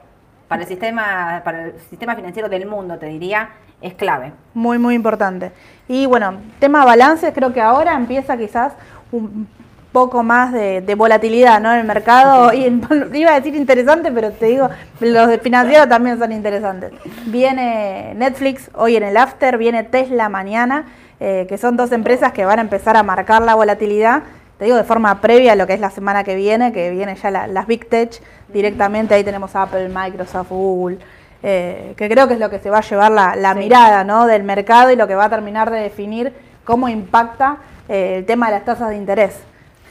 [0.48, 4.34] para el sistema, para el sistema financiero del mundo, te diría, es clave.
[4.54, 5.52] Muy, muy importante.
[5.88, 8.74] Y bueno, tema balances, creo que ahora empieza quizás
[9.14, 9.48] un
[9.92, 11.72] poco más de, de volatilidad ¿no?
[11.74, 12.54] en el mercado.
[12.54, 12.82] Y en-
[13.14, 16.92] iba a decir interesante, pero te digo, los de financieros también son interesantes.
[17.26, 20.86] Viene Netflix hoy en el after, viene Tesla mañana,
[21.20, 24.24] eh, que son dos empresas que van a empezar a marcar la volatilidad.
[24.60, 27.16] Te digo de forma previa a lo que es la semana que viene, que viene
[27.16, 29.16] ya la- las Big Tech directamente.
[29.16, 30.98] Ahí tenemos Apple, Microsoft, Google.
[31.44, 33.60] eh, que creo que es lo que se va a llevar la, la Sí.
[33.60, 34.28] mirada ¿no?
[34.28, 36.32] del mercado y lo que va a terminar de definir
[36.64, 37.58] cómo impacta
[37.90, 39.34] eh, el tema de las tasas de interés,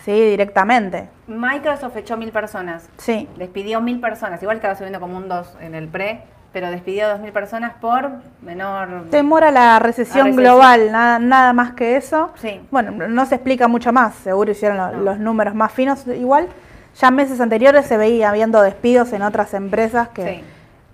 [0.04, 0.12] ¿sí?
[0.12, 1.08] Directamente.
[1.26, 5.74] Microsoft echó mil personas, Sí, despidió mil personas, igual estaba subiendo como un 2 en
[5.74, 8.10] el pre, pero despidió dos mil personas por
[8.42, 9.04] menor...
[9.10, 10.36] temor a la recesión, recesión.
[10.36, 12.32] global, nada, nada más que eso.
[12.36, 12.60] Sí.
[12.72, 14.92] Bueno, no se explica mucho más, seguro hicieron No.
[14.92, 16.04] los números más finos.
[16.08, 16.48] Igual,
[16.96, 20.22] ya meses anteriores se veía habiendo despidos en otras empresas que...
[20.24, 20.44] Sí.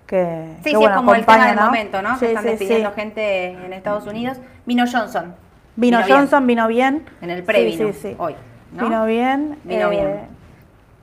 [0.05, 1.65] que- Sí, que, sí, bueno, es como el tema del ¿no?
[1.65, 2.13] momento, ¿no?
[2.13, 4.37] Sí, que están sí, despidiendo gente en Estados Unidos.
[4.67, 5.33] Vino Johnson.
[5.75, 5.99] Vino.
[6.07, 7.03] Johnson, vino bien.
[7.21, 8.15] En el pre Sí, vino, sí, sí.
[8.19, 8.35] hoy.
[8.71, 8.83] ¿No?
[8.83, 9.57] Vino bien.
[9.65, 10.21] eh, Vino bien.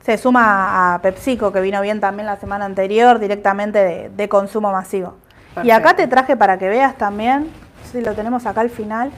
[0.03, 4.70] Se suma a PepsiCo, que vino bien también la semana anterior, directamente de, de consumo
[4.70, 5.14] masivo.
[5.62, 7.48] Y acá te traje para que veas también,
[7.90, 9.11] si lo tenemos acá al final,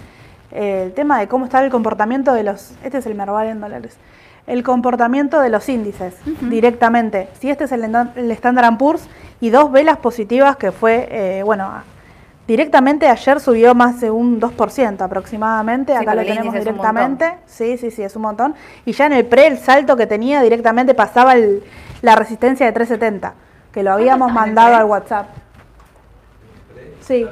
[0.52, 3.60] eh, el tema de cómo está el comportamiento de los, este es el Merval en
[3.60, 3.96] dólares,
[4.46, 7.28] el comportamiento de los índices directamente.
[7.40, 9.08] Si este es el, el Standard Poor's
[9.40, 11.68] y dos velas positivas que fue, eh, bueno,
[12.46, 17.76] directamente ayer subió más de un 2% aproximadamente, Sí, acá lo el tenemos directamente, sí,
[17.78, 18.54] sí, sí, es un montón.
[18.84, 21.62] Y ya en el pre, el salto que tenía directamente pasaba el-
[22.02, 23.34] la resistencia de 370,
[23.72, 24.76] que lo habíamos el mandado pre?
[24.76, 25.28] al WhatsApp.
[27.00, 27.26] Sí.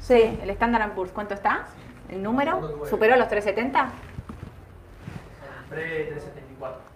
[0.00, 1.66] Sí, el Standard Poor's, ¿cuánto está?
[2.08, 2.86] ¿El número?
[2.88, 3.90] ¿Superó los 370?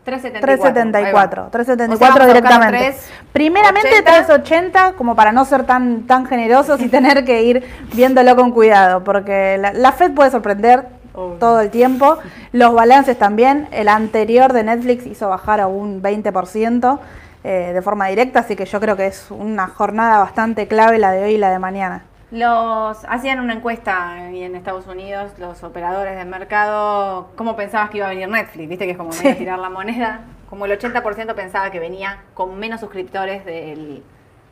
[0.04, 2.78] 374, 374 O sea, vamos a buscar directamente.
[2.78, 4.10] tres Primeramente 80.
[4.10, 9.04] 380, como para no ser tan, tan generosos y tener que ir viéndolo con cuidado,
[9.04, 12.18] porque la, la Fed puede sorprender todo el tiempo.
[12.52, 13.68] Los balances también.
[13.70, 16.98] El anterior de Netflix hizo bajar a un 20%
[17.44, 21.10] eh, de forma directa, así que yo creo que es una jornada bastante clave la
[21.10, 22.04] de hoy y la de mañana.
[22.32, 27.98] Los hacían una encuesta ahí en Estados Unidos, los operadores del mercado, ¿cómo pensabas que
[27.98, 28.68] iba a venir Netflix?
[28.70, 29.34] Viste que es como Sí.
[29.34, 30.20] tirar la moneda.
[30.48, 34.02] Como el 80% pensaba que venía con menos suscriptores del,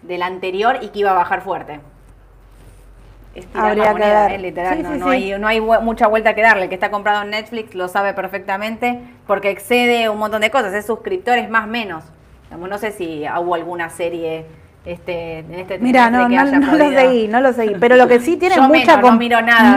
[0.03, 1.81] del anterior y que iba a bajar fuerte.
[3.35, 4.33] Es tirar la que moneda, ver.
[4.33, 4.77] eh, literal.
[4.77, 6.65] Sí, no, sí, no hay, no hay mucha vuelta que darle.
[6.65, 10.75] El que está comprado en Netflix lo sabe perfectamente porque excede un montón de cosas.
[10.75, 12.05] Es suscriptores más menos.
[12.59, 14.45] No sé si hubo alguna serie
[14.85, 17.77] este, en este Mira, no, no, lo seguí, no lo seguí.
[17.79, 18.97] Pero lo que sí tiene mucha,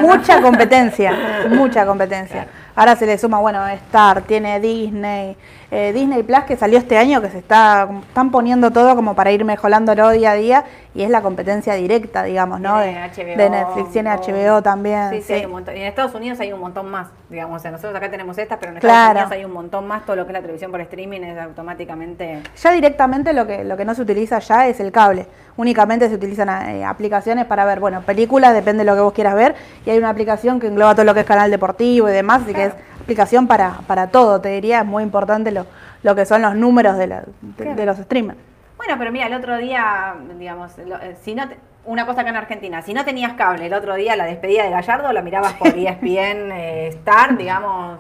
[0.02, 1.14] mucha competencia,
[1.50, 2.48] mucha competencia.
[2.76, 5.38] Ahora se le suma, bueno, Star, tiene Disney,
[5.70, 9.32] eh, Disney Plus que salió este año, que se está, están poniendo todo como para
[9.32, 12.80] ir mejorándolo día a día, y es la competencia directa, digamos, ¿no?
[12.80, 15.10] De, HBO, de Netflix, tiene HBO también.
[15.10, 15.34] Sí, sí, sí.
[15.34, 15.76] hay un montón.
[15.76, 17.58] Y en Estados Unidos hay un montón más, digamos.
[17.58, 19.20] O sea, nosotros acá tenemos estas, pero en Claro.
[19.20, 20.06] Estados Unidos hay un montón más.
[20.06, 22.42] Todo lo que es la televisión por streaming es automáticamente...
[22.56, 25.28] Ya directamente lo que, lo que no se utiliza ya es el cable.
[25.56, 29.36] Únicamente se utilizan eh, aplicaciones para ver, bueno, películas, depende de lo que vos quieras
[29.36, 29.56] ver.
[29.86, 32.54] Y hay una aplicación que engloba todo lo que es canal deportivo y demás, así
[32.54, 34.80] que es aplicación para, para todo, te diría.
[34.80, 35.66] Es muy importante lo,
[36.02, 37.76] lo que son los números de, la- de- Claro.
[37.76, 38.40] de los streamers.
[38.78, 41.48] Bueno, pero mira, el otro día, digamos, lo- eh, si no...
[41.48, 44.64] te- una cosa acá en Argentina, si no tenías cable el otro día, la despedida
[44.64, 48.00] de Gallardo, la mirabas por ESPN eh, Star, digamos...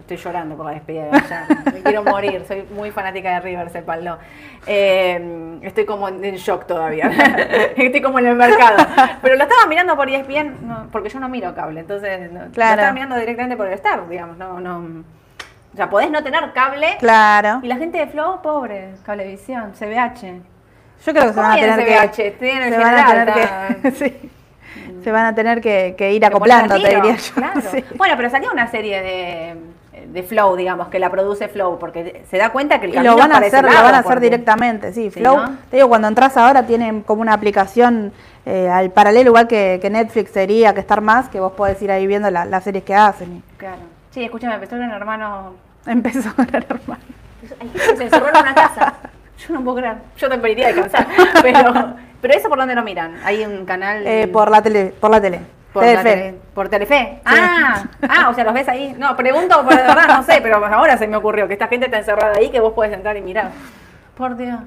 [0.00, 1.54] Estoy llorando por la despedida de Gallardo.
[1.72, 2.44] Me quiero morir.
[2.46, 4.18] Soy muy fanática de River, sépanlo.
[4.66, 7.06] Eh, estoy como en shock todavía.
[7.76, 8.76] estoy como en el mercado.
[9.22, 11.80] Pero lo estaba mirando por ESPN, no, porque yo no miro cable.
[11.80, 12.72] Entonces, no, lo Claro.
[12.80, 14.36] estaba mirando directamente por el Star, digamos.
[14.36, 15.04] No, no,
[15.72, 16.96] o sea, podés no tener cable.
[16.98, 17.60] Claro.
[17.62, 20.40] Y la gente de Flow, pobre, cablevisión, CBH.
[21.06, 21.76] Yo creo que se ¿Cómo van a tener
[22.08, 22.16] CBH?
[22.16, 22.26] que.
[22.28, 23.34] Estoy en el se van a tener
[23.82, 23.90] que.
[23.92, 24.30] sí.
[25.02, 27.34] Se van a tener que, que ir que acoplando, ponerse te al tiro, diría yo.
[27.34, 27.60] claro.
[27.70, 27.84] Sí.
[27.96, 29.56] Bueno, pero salió una serie de,
[30.08, 33.12] de Flow, digamos, que la produce Flow, porque se da cuenta que el Y camino
[33.12, 35.10] lo van a hacer, lo van a hacer porque- directamente, sí.
[35.10, 35.56] Sí, Flow, ¿no?
[35.70, 38.12] te digo, cuando entras ahora tienen como una aplicación
[38.46, 41.90] eh, al paralelo, igual que, que Netflix sería, que Star Más, que vos podés ir
[41.90, 43.42] ahí viendo la- las series que hacen.
[43.56, 43.82] Claro.
[44.10, 45.54] Sí, escúchame, empezó un hermano.
[45.86, 47.00] empezó Gran Hermano.
[47.60, 48.94] Hay gente que se encerró en una casa.
[49.46, 49.96] Yo no puedo creer.
[50.16, 51.06] Yo también iría a descansar.
[51.42, 53.14] Pero, pero eso por dónde lo miran.
[53.24, 54.06] Hay un canal.
[54.06, 55.40] Eh, por la tele, por la tele.
[55.72, 56.02] Por, Telefe.
[56.10, 57.20] tele- por Telefe.
[57.24, 58.94] Ah, ah, o sea, los ves ahí.
[58.98, 61.86] No, pregunto por de verdad, no sé, pero ahora se me ocurrió que esta gente
[61.86, 63.50] está encerrada ahí que vos podés entrar y mirar.
[64.16, 64.58] Por Dios.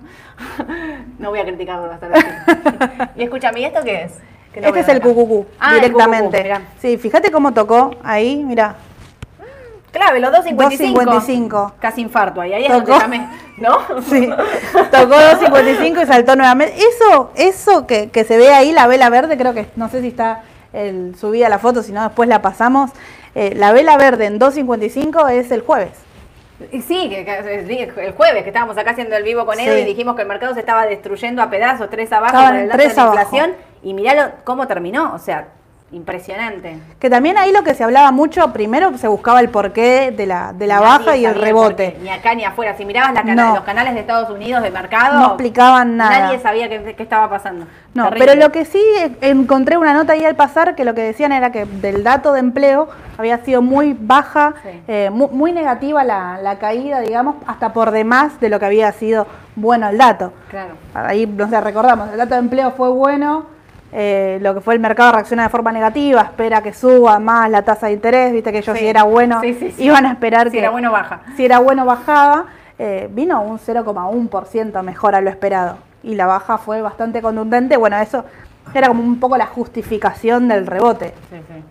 [1.20, 4.14] No voy a criticarlo hasta la Y escúchame, ¿y esto qué es?
[4.54, 6.26] Que no Este es el cucucú, Ah, el directamente.
[6.26, 6.62] cucucú, mirá.
[6.80, 8.76] sí, fíjate cómo tocó ahí, mira.
[9.92, 11.04] Clave, los 2.55.
[11.04, 11.74] 2.55.
[11.80, 12.52] Casi infarto ahí.
[12.54, 12.80] Ahí es Tocó.
[12.98, 13.28] donde llamé.
[13.58, 13.78] ¿No?
[14.02, 14.28] Sí,
[14.92, 16.76] tocó 2.55 y saltó nuevamente.
[16.78, 20.08] Eso, eso que, que se ve ahí, la vela verde, creo que no sé si
[20.08, 20.42] está
[20.74, 22.92] el, subida la foto, si no después la pasamos.
[23.36, 25.92] Eh, la vela verde en 2.55 es el jueves.
[26.72, 29.82] Y Sí, el jueves que estábamos acá haciendo el vivo con Edo Sí.
[29.82, 32.78] y dijimos que el mercado se estaba destruyendo a pedazos, tres abajo Estaban el dato
[32.78, 33.20] tres de la abajo.
[33.22, 33.56] inflación.
[33.82, 35.14] Y mirá lo- cómo terminó.
[35.14, 35.48] O sea,
[35.94, 36.78] impresionante.
[37.00, 40.54] Que también ahí lo que se hablaba mucho, primero se buscaba el porqué de la,
[40.54, 41.98] de la Nadie baja y el rebote.
[42.02, 42.76] Ni acá ni afuera.
[42.78, 43.56] Si mirabas la cana- No.
[43.56, 46.20] los canales de Estados Unidos de mercado, No explicaban nada.
[46.20, 47.66] Nadie sabía qué, qué estaba pasando.
[47.94, 48.26] No, Terrible.
[48.26, 51.32] pero lo que sí eh, encontré una nota ahí al pasar que lo que decían
[51.32, 54.82] era que del dato de empleo había sido muy baja, Sí.
[54.88, 58.92] eh, mu- muy, negativa la, la caída, digamos, hasta por demás de lo que había
[58.94, 60.34] sido bueno el dato.
[60.50, 60.74] Claro.
[60.96, 63.46] Ahí, no sé, recordamos, el dato de empleo fue bueno,
[63.94, 67.62] eh, lo que fue el mercado reacciona de forma negativa, espera que suba más la
[67.62, 68.82] tasa de interés, viste que ellos Sí.
[68.84, 69.84] si era bueno, Sí, sí, sí.
[69.84, 71.22] iban a esperar Si que era bueno, baja.
[71.38, 72.46] si era bueno bajaba,
[72.80, 75.78] eh, vino un 0,1% mejor a lo esperado.
[76.02, 77.78] Y la baja fue bastante contundente.
[77.78, 78.26] Bueno, eso
[78.74, 81.14] era como un poco la justificación del rebote.
[81.30, 81.64] Sí, sí.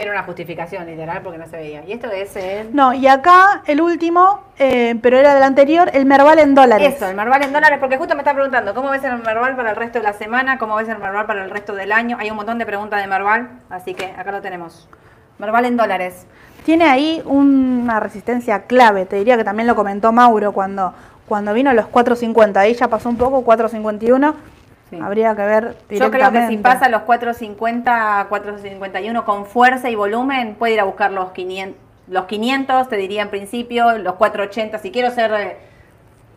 [0.00, 1.84] Era una justificación literal porque no se veía.
[1.84, 2.74] Y esto es el...
[2.74, 6.94] No, y acá el último, eh, pero era del anterior, el Merval en dólares.
[6.94, 9.70] Eso, el Merval en dólares, porque justo me está preguntando, ¿cómo ves el Merval para
[9.70, 10.56] el resto de la semana?
[10.56, 12.16] ¿Cómo ves el Merval para el resto del año?
[12.20, 14.88] Hay un montón de preguntas de Merval, así que acá lo tenemos.
[15.40, 16.26] Merval en dólares.
[16.64, 20.94] Tiene ahí una resistencia clave, te diría que también lo comentó Mauro cuando,
[21.26, 24.34] cuando vino a los 4.50, ahí ya pasó un poco, 4.51
[25.00, 30.54] Habría que ver Yo creo que si pasa los 450, 451 con fuerza y volumen,
[30.54, 31.76] puede ir a buscar los 500,
[32.08, 34.78] los 500 te diría en principio, los 480.
[34.78, 35.56] Si quiero ser eh,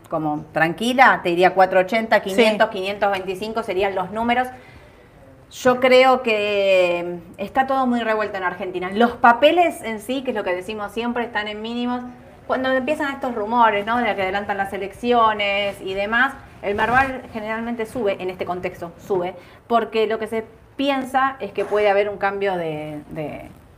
[0.09, 4.47] como tranquila, te diría 480, 500, 525 serían los números.
[5.51, 8.89] Yo creo que está todo muy revuelto en Argentina.
[8.93, 12.03] Los papeles en sí, que es lo que decimos siempre, están en mínimos.
[12.47, 13.97] Cuando empiezan estos rumores, ¿no?
[13.97, 19.35] De que adelantan las elecciones y demás, el Marval generalmente sube, en este contexto sube,
[19.67, 20.45] porque lo que se
[20.75, 23.01] piensa es que puede haber un cambio de,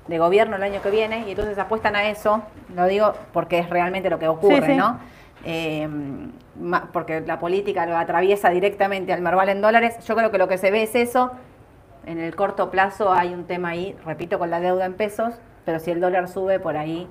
[0.08, 2.44] gobierno el año que viene y entonces apuestan a eso,
[2.76, 5.00] lo digo porque es realmente lo que ocurre, ¿no?
[5.46, 5.88] Eh,
[6.92, 9.98] porque la política lo atraviesa directamente al Marval en dólares.
[10.06, 11.32] Yo creo que lo que se ve es eso.
[12.06, 15.80] En el corto plazo hay un tema ahí, repito, con la deuda en pesos, pero
[15.80, 17.08] si el dólar sube por ahí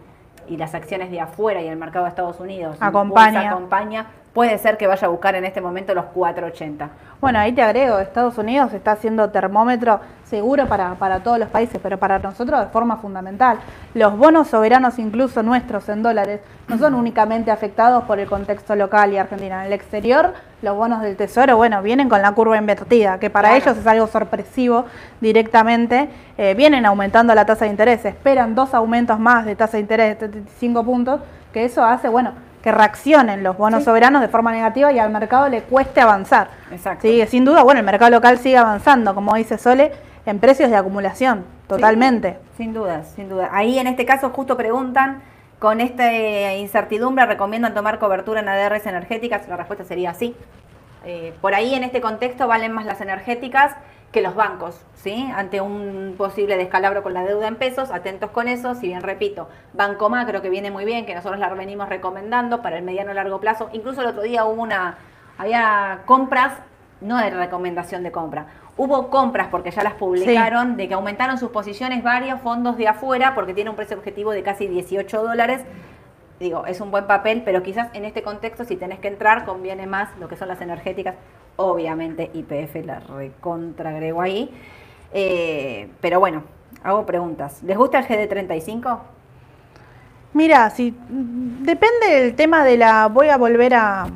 [0.47, 4.77] y las acciones de afuera y el mercado de Estados Unidos acompaña, acompaña puede ser
[4.79, 6.89] que vaya a buscar en este momento los 480.
[7.21, 11.79] Bueno, ahí te agrego, Estados Unidos está haciendo termómetro seguro para, para todos los países,
[11.83, 13.59] pero para nosotros de forma fundamental.
[13.95, 19.13] Los bonos soberanos, incluso nuestros en dólares, no son únicamente afectados por el contexto local
[19.13, 19.61] y Argentina.
[19.61, 23.57] En el exterior, los bonos del Tesoro, bueno, vienen con la curva invertida, que para
[23.57, 24.87] ellos es algo sorpresivo
[25.21, 26.09] directamente.
[26.39, 30.19] Eh, vienen aumentando la tasa de interés, esperan dos aumentos más de tasa de interés
[30.19, 31.21] de 75 puntos,
[31.53, 35.49] que eso hace, bueno, que reaccionen los bonos soberanos de forma negativa y al mercado
[35.49, 36.49] le cueste avanzar.
[36.71, 37.03] Exacto.
[37.03, 37.25] ¿Sí?
[37.27, 39.93] Sin duda, bueno, el mercado local sigue avanzando, como dice Sole,
[40.27, 42.39] en precios de acumulación, totalmente.
[42.57, 43.51] sin duda, sin duda.
[43.53, 45.23] Ahí en este caso justo preguntan,
[45.59, 49.47] con esta incertidumbre, ¿recomiendan tomar cobertura en ADRs energéticas?
[49.49, 50.35] La respuesta sería sí.
[51.05, 53.73] Eh, por ahí en este contexto valen más las energéticas
[54.13, 55.29] que los bancos, ¿sí?
[55.35, 59.49] Ante un posible descalabro con la deuda en pesos, atentos con eso, si bien repito,
[59.73, 63.41] Banco Macro que viene muy bien, que nosotros la venimos recomendando para el mediano largo
[63.41, 64.99] plazo, incluso el otro día hubo una,
[65.39, 66.53] había compras,
[67.01, 68.47] no de recomendación de compra,
[68.77, 73.35] hubo compras porque ya las publicaron, de que aumentaron sus posiciones varios fondos de afuera
[73.35, 75.63] porque tiene un precio objetivo de casi 18 dólares,
[76.39, 79.87] digo, es un buen papel, pero quizás en este contexto si tenés que entrar conviene
[79.87, 81.15] más lo que son las energéticas
[81.57, 84.51] obviamente IPF la recontragrego ahí.
[85.13, 86.43] Eh, pero bueno,
[86.83, 87.63] hago preguntas.
[87.63, 88.99] ¿Les gusta el GD35?
[90.35, 93.09] Mira, si depende del tema de la.
[93.09, 94.07] Voy a volver a,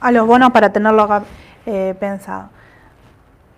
[0.00, 1.24] a los bonos para tenerlo acá
[1.66, 2.48] eh, pensado.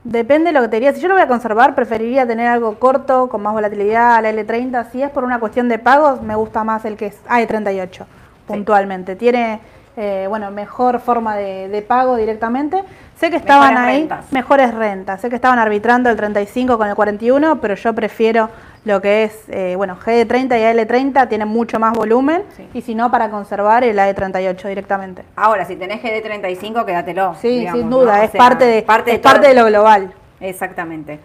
[0.02, 0.92] Depende de lo que te diría.
[0.92, 4.90] Si yo lo voy a conservar, preferiría tener algo corto, con más volatilidad, la L30.
[4.90, 8.04] Si es por una cuestión de pagos, me gusta más el que es AE38,
[8.46, 9.16] puntualmente.
[9.16, 9.60] Tiene
[9.96, 12.82] eh, bueno, mejor forma de, pago directamente.
[13.16, 17.60] Sé que estaban ahí mejores rentas, sé que estaban arbitrando el 35 con el 41,
[17.62, 18.50] pero yo prefiero
[18.84, 22.42] lo que es, eh, bueno, GD30 y AL30 tienen mucho más volumen
[22.74, 25.22] y si no, para conservar el AE38 directamente.
[25.34, 27.34] Ahora, si tenés GD35, quédatelo.
[27.40, 30.12] Sí, sin duda, es, parte, de, parte, parte de lo global.
[30.40, 31.18] Exactamente.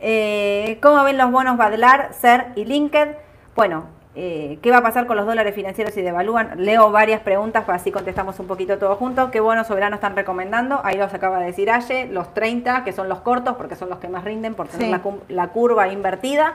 [0.00, 3.08] Eh, ¿Cómo ven los bonos Badlar, SER y Linked?
[3.54, 3.84] Bueno,
[4.18, 6.52] eh, ¿Qué va a pasar con los dólares financieros si devalúan?
[6.56, 9.28] Leo varias preguntas, para así contestamos un poquito todo juntos.
[9.30, 10.80] ¿Qué bonos soberanos están recomendando?
[10.84, 13.98] Ahí los acaba de decir Aye, los 30, que son los cortos, porque son los
[13.98, 16.54] que más rinden por tener la, curva invertida.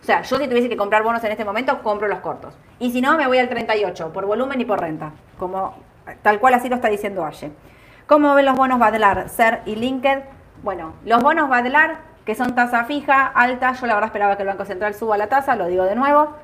[0.00, 2.54] O sea, yo si tuviese que comprar bonos en este momento, compro los cortos.
[2.78, 5.10] Y si no, me voy al 38, por volumen y por renta.
[5.36, 5.74] Como,
[6.22, 7.50] tal cual así lo está diciendo Aye.
[8.06, 10.20] ¿Cómo ven los bonos Badlar, SER y Linked?
[10.62, 14.48] Bueno, los bonos Badlar, que son tasa fija, alta, yo la verdad esperaba que el
[14.48, 16.36] Banco Central suba la tasa, lo digo de nuevo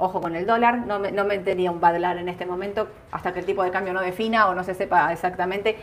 [0.00, 3.40] ojo con el dólar, no me, no tenía un badlar en este momento hasta que
[3.40, 5.76] el tipo de cambio no defina o no se sepa exactamente.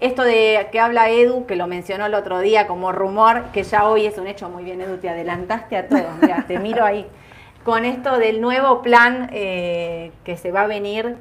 [0.00, 3.86] Esto de que habla Edu, que lo mencionó el otro día como rumor, que ya
[3.88, 7.06] hoy es un hecho muy bien, Edu, te adelantaste a todo, mira, te miro ahí.
[7.64, 11.16] Con esto del nuevo plan eh, que se va a venir,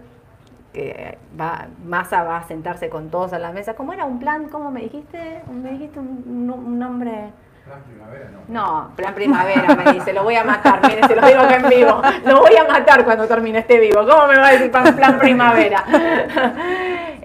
[0.74, 3.76] que va, Massa va a sentarse con todos a la mesa.
[3.76, 4.50] ¿Cómo era un plan?
[4.50, 5.42] ¿Cómo me dijiste?
[5.52, 7.30] ¿Me dijiste un nombre?
[7.66, 8.40] Plan primavera, no.
[8.48, 11.70] No, plan primavera, me dice, lo voy a matar, mire, se lo digo que en
[11.70, 15.18] vivo, lo voy a matar cuando termine este vivo, ¿cómo me va a decir plan
[15.18, 15.86] primavera?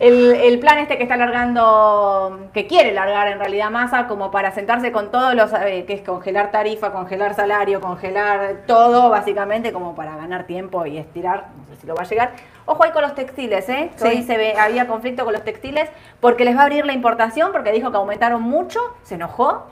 [0.00, 4.92] El, plan este que está largando, que quiere largar en realidad masa, como para sentarse
[4.92, 10.16] con todos los, eh, que es congelar tarifa, congelar salario, congelar todo, básicamente como para
[10.16, 12.30] ganar tiempo y estirar, no sé si lo va a llegar.
[12.66, 13.90] Ojo ahí con los textiles, ¿eh?
[14.04, 17.50] hoy se ve, había conflicto con los textiles porque les va a abrir la importación,
[17.50, 19.66] porque dijo que aumentaron mucho, se enojó,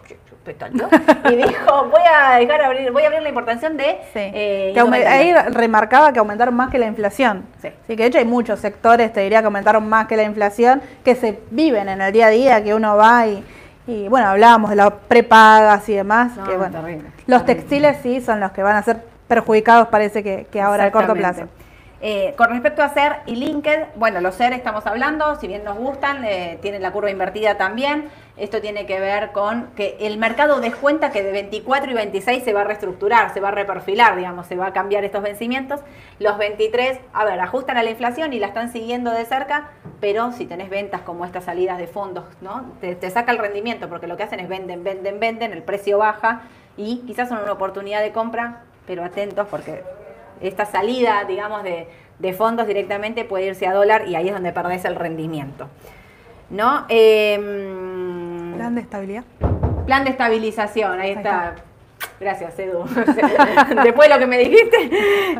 [0.47, 0.89] petróleo
[1.31, 4.21] y dijo, voy a dejar abrir, voy a abrir la importación de Sí.
[4.33, 7.45] eh, Que ahí remarcaba que aumentaron más que la inflación.
[7.61, 7.69] Sí.
[7.89, 11.15] que de hecho hay muchos sectores, te diría que aumentaron más que la inflación, que
[11.15, 13.45] se viven en el día a día, que uno va y,
[13.87, 16.37] y, bueno, hablábamos de las prepagas y demás.
[16.37, 17.55] No, que, bueno, terrible, los terrible.
[17.55, 21.15] textiles sí son los que van a ser perjudicados, parece que, que ahora a corto
[21.15, 21.49] plazo.
[22.03, 25.77] Eh, con respecto a SER y LinkedIn, bueno, los SER estamos hablando, si bien nos
[25.79, 28.09] gustan, eh, tienen la curva invertida también.
[28.37, 32.53] Esto tiene que ver con que el mercado descuenta que de 24 y 26 se
[32.53, 35.81] va a reestructurar, se va a reperfilar, digamos, se va a cambiar estos vencimientos.
[36.19, 39.71] Los 23, a ver, ajustan a la inflación y la están siguiendo de cerca,
[40.01, 42.73] pero si tenés ventas como estas salidas de fondos, ¿no?
[42.83, 46.43] Te, saca el rendimiento, porque lo que hacen es venden, venden, venden, el precio baja
[46.77, 49.83] y quizás son una oportunidad de compra, pero atentos porque
[50.43, 54.53] esta salida, digamos, de, de fondos directamente puede irse a dólar y ahí es donde
[54.53, 55.69] perdés el rendimiento.
[56.49, 56.87] ¿No?
[56.89, 57.96] Em,
[58.57, 59.25] Plan de estabilidad.
[59.87, 61.55] plan de estabilización, ahí, Ahí está.
[62.19, 62.85] Gracias, Edu.
[63.85, 64.91] Después de lo que me dijiste.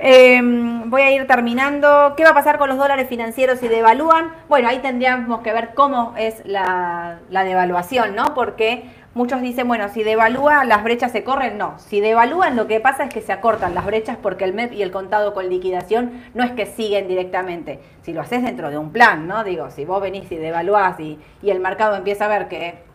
[0.01, 2.15] Em, voy a ir terminando.
[2.17, 4.31] ¿Qué va a pasar con los dólares financieros si devalúan?
[4.49, 8.35] Bueno, ahí tendríamos que ver cómo es la, la devaluación, ¿no?
[8.35, 11.57] Porque muchos dicen, bueno, si devalúa, las brechas se corren.
[11.57, 14.73] No, si devalúan, lo que pasa es que se acortan las brechas porque el MEP
[14.75, 17.81] y el contado con liquidación no es que siguen directamente.
[18.03, 19.45] Si lo haces dentro de un plan, ¿no?
[19.45, 22.86] Digo, si vos venís y devaluás y, y el mercado empieza a ver que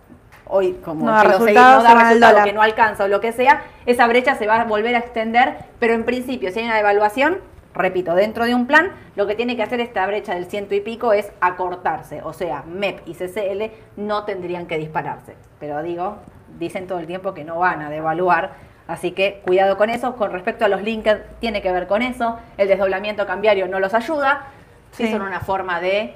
[0.51, 1.83] hoy como No que no da resultado,
[2.31, 2.43] dólar.
[2.43, 5.55] que no alcanza o lo que sea, esa brecha se va a volver a extender,
[5.79, 7.39] pero en principio, si hay una devaluación,
[7.73, 10.81] repito, dentro de un plan, lo que tiene que hacer esta brecha del ciento y
[10.81, 16.17] pico es acortarse, o sea, MEP y CCL no tendrían que dispararse, pero digo,
[16.59, 18.51] dicen todo el tiempo que no van a devaluar,
[18.87, 22.37] así que cuidado con eso, con respecto a los linked, tiene que ver con eso,
[22.57, 24.47] el desdoblamiento cambiario no los ayuda,
[24.91, 25.11] sí, Sí.
[25.13, 26.13] son una forma de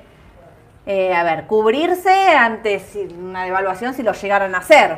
[0.85, 2.81] eh, a ver, cubrirse ante
[3.19, 4.97] una devaluación si lo llegaran a hacer.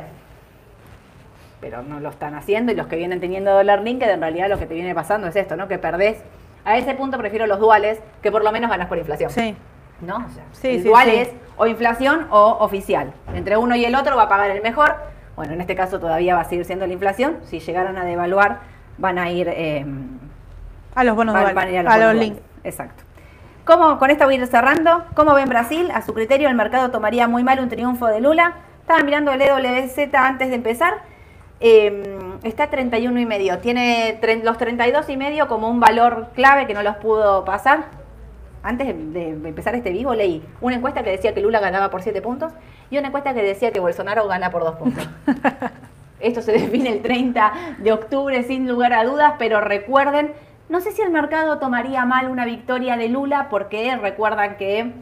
[1.60, 4.58] Pero no lo están haciendo y los que vienen teniendo dólar linked, en realidad lo
[4.58, 5.66] que te viene pasando es esto, ¿no?
[5.66, 6.18] Que perdés.
[6.64, 9.30] A ese punto prefiero los duales, que por lo menos ganas por inflación.
[9.30, 9.56] Sí.
[10.00, 10.16] ¿No?
[10.18, 11.16] O sea, Sí, el sí, dual sí.
[11.16, 13.12] es o inflación o oficial.
[13.34, 14.94] Entre uno y el otro va a pagar el mejor.
[15.34, 17.38] Bueno, en este caso todavía va a seguir siendo la inflación.
[17.44, 18.58] Si llegaran a devaluar,
[18.98, 19.48] van a ir...
[19.50, 19.84] eh,
[20.94, 22.32] A los bonos Van- duales, van a ir a los bonos duales.
[22.62, 23.02] Exacto.
[23.68, 25.04] ¿Cómo, con esto voy a ir cerrando.
[25.14, 25.90] ¿Cómo ven Brasil?
[25.92, 28.54] A su criterio, el mercado tomaría muy mal un triunfo de Lula.
[28.80, 31.02] Estaba mirando el EWZ antes de empezar.
[31.60, 33.58] Eh, está a 31 y medio.
[33.58, 37.88] Tiene los 32 y medio como un valor clave que no los pudo pasar.
[38.62, 38.94] Antes de,
[39.36, 42.54] de empezar este vivo leí una encuesta que decía que Lula ganaba por 7 puntos
[42.88, 45.06] y una encuesta que decía que Bolsonaro gana por 2 puntos.
[46.20, 50.32] Esto se define el 30 de octubre sin lugar a dudas, pero recuerden,
[50.68, 54.92] no sé si el mercado tomaría mal una victoria de Lula porque recuerdan que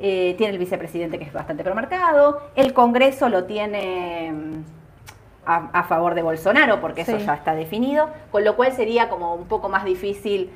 [0.00, 4.64] eh, tiene el vicepresidente que es bastante promarcado, el Congreso lo tiene mm,
[5.46, 9.34] a, a favor de Bolsonaro porque eso ya está definido, con lo cual sería como
[9.34, 10.50] un poco más difícil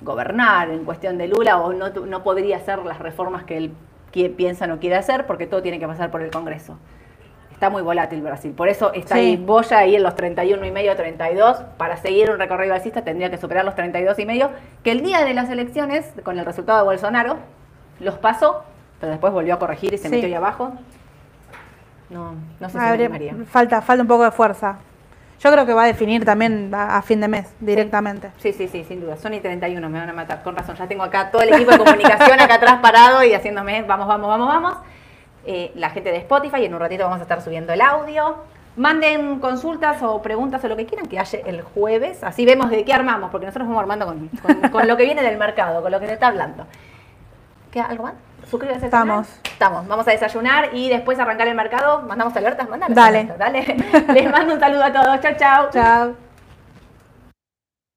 [0.00, 3.72] gobernar en cuestión de Lula o no, no podría hacer las reformas que él
[4.36, 6.78] piensa no quiere hacer porque todo tiene que pasar por el Congreso.
[7.60, 9.20] Está muy volátil Brasil, por eso está Sí.
[9.20, 11.58] ahí Boya ahí en los 31 y medio, 32.
[11.76, 14.48] Para seguir un recorrido alcista tendría que superar los 32 y medio,
[14.82, 17.36] que el día de las elecciones, con el resultado de Bolsonaro,
[17.98, 18.64] los pasó,
[18.98, 20.14] pero después volvió a corregir y se Sí.
[20.14, 20.72] metió ahí abajo.
[22.08, 24.78] No, no sé si me falta, falta un poco de fuerza.
[25.40, 28.30] Yo creo que va a definir también a, a fin de mes directamente.
[28.38, 29.18] Sí, sí, sí, sin duda.
[29.18, 30.42] Sony 31 me van a matar.
[30.42, 33.82] Con razón, ya tengo acá todo el equipo de comunicación acá atrás parado y haciéndome
[33.82, 34.74] vamos, vamos, vamos, vamos.
[35.52, 38.36] Eh, la gente de Spotify, en un ratito vamos a estar subiendo el audio.
[38.76, 42.22] Manden consultas o preguntas o lo que quieran que haya el jueves.
[42.22, 45.22] Así vemos de qué armamos, porque nosotros vamos armando con, con- con lo que viene
[45.22, 46.66] del mercado, con lo que se está hablando.
[47.72, 48.14] ¿Queda algo más?
[48.90, 49.24] Canal.
[49.24, 49.28] Estamos.
[49.44, 49.88] Estamos.
[49.88, 52.02] Vamos a desayunar y después arrancar el mercado.
[52.02, 53.18] Mandamos alertas, mandamos Dale.
[53.28, 53.76] alertas, dale.
[54.14, 55.20] Les mando un saludo a todos.
[55.20, 55.70] Chau, chau.
[55.72, 56.29] Chao.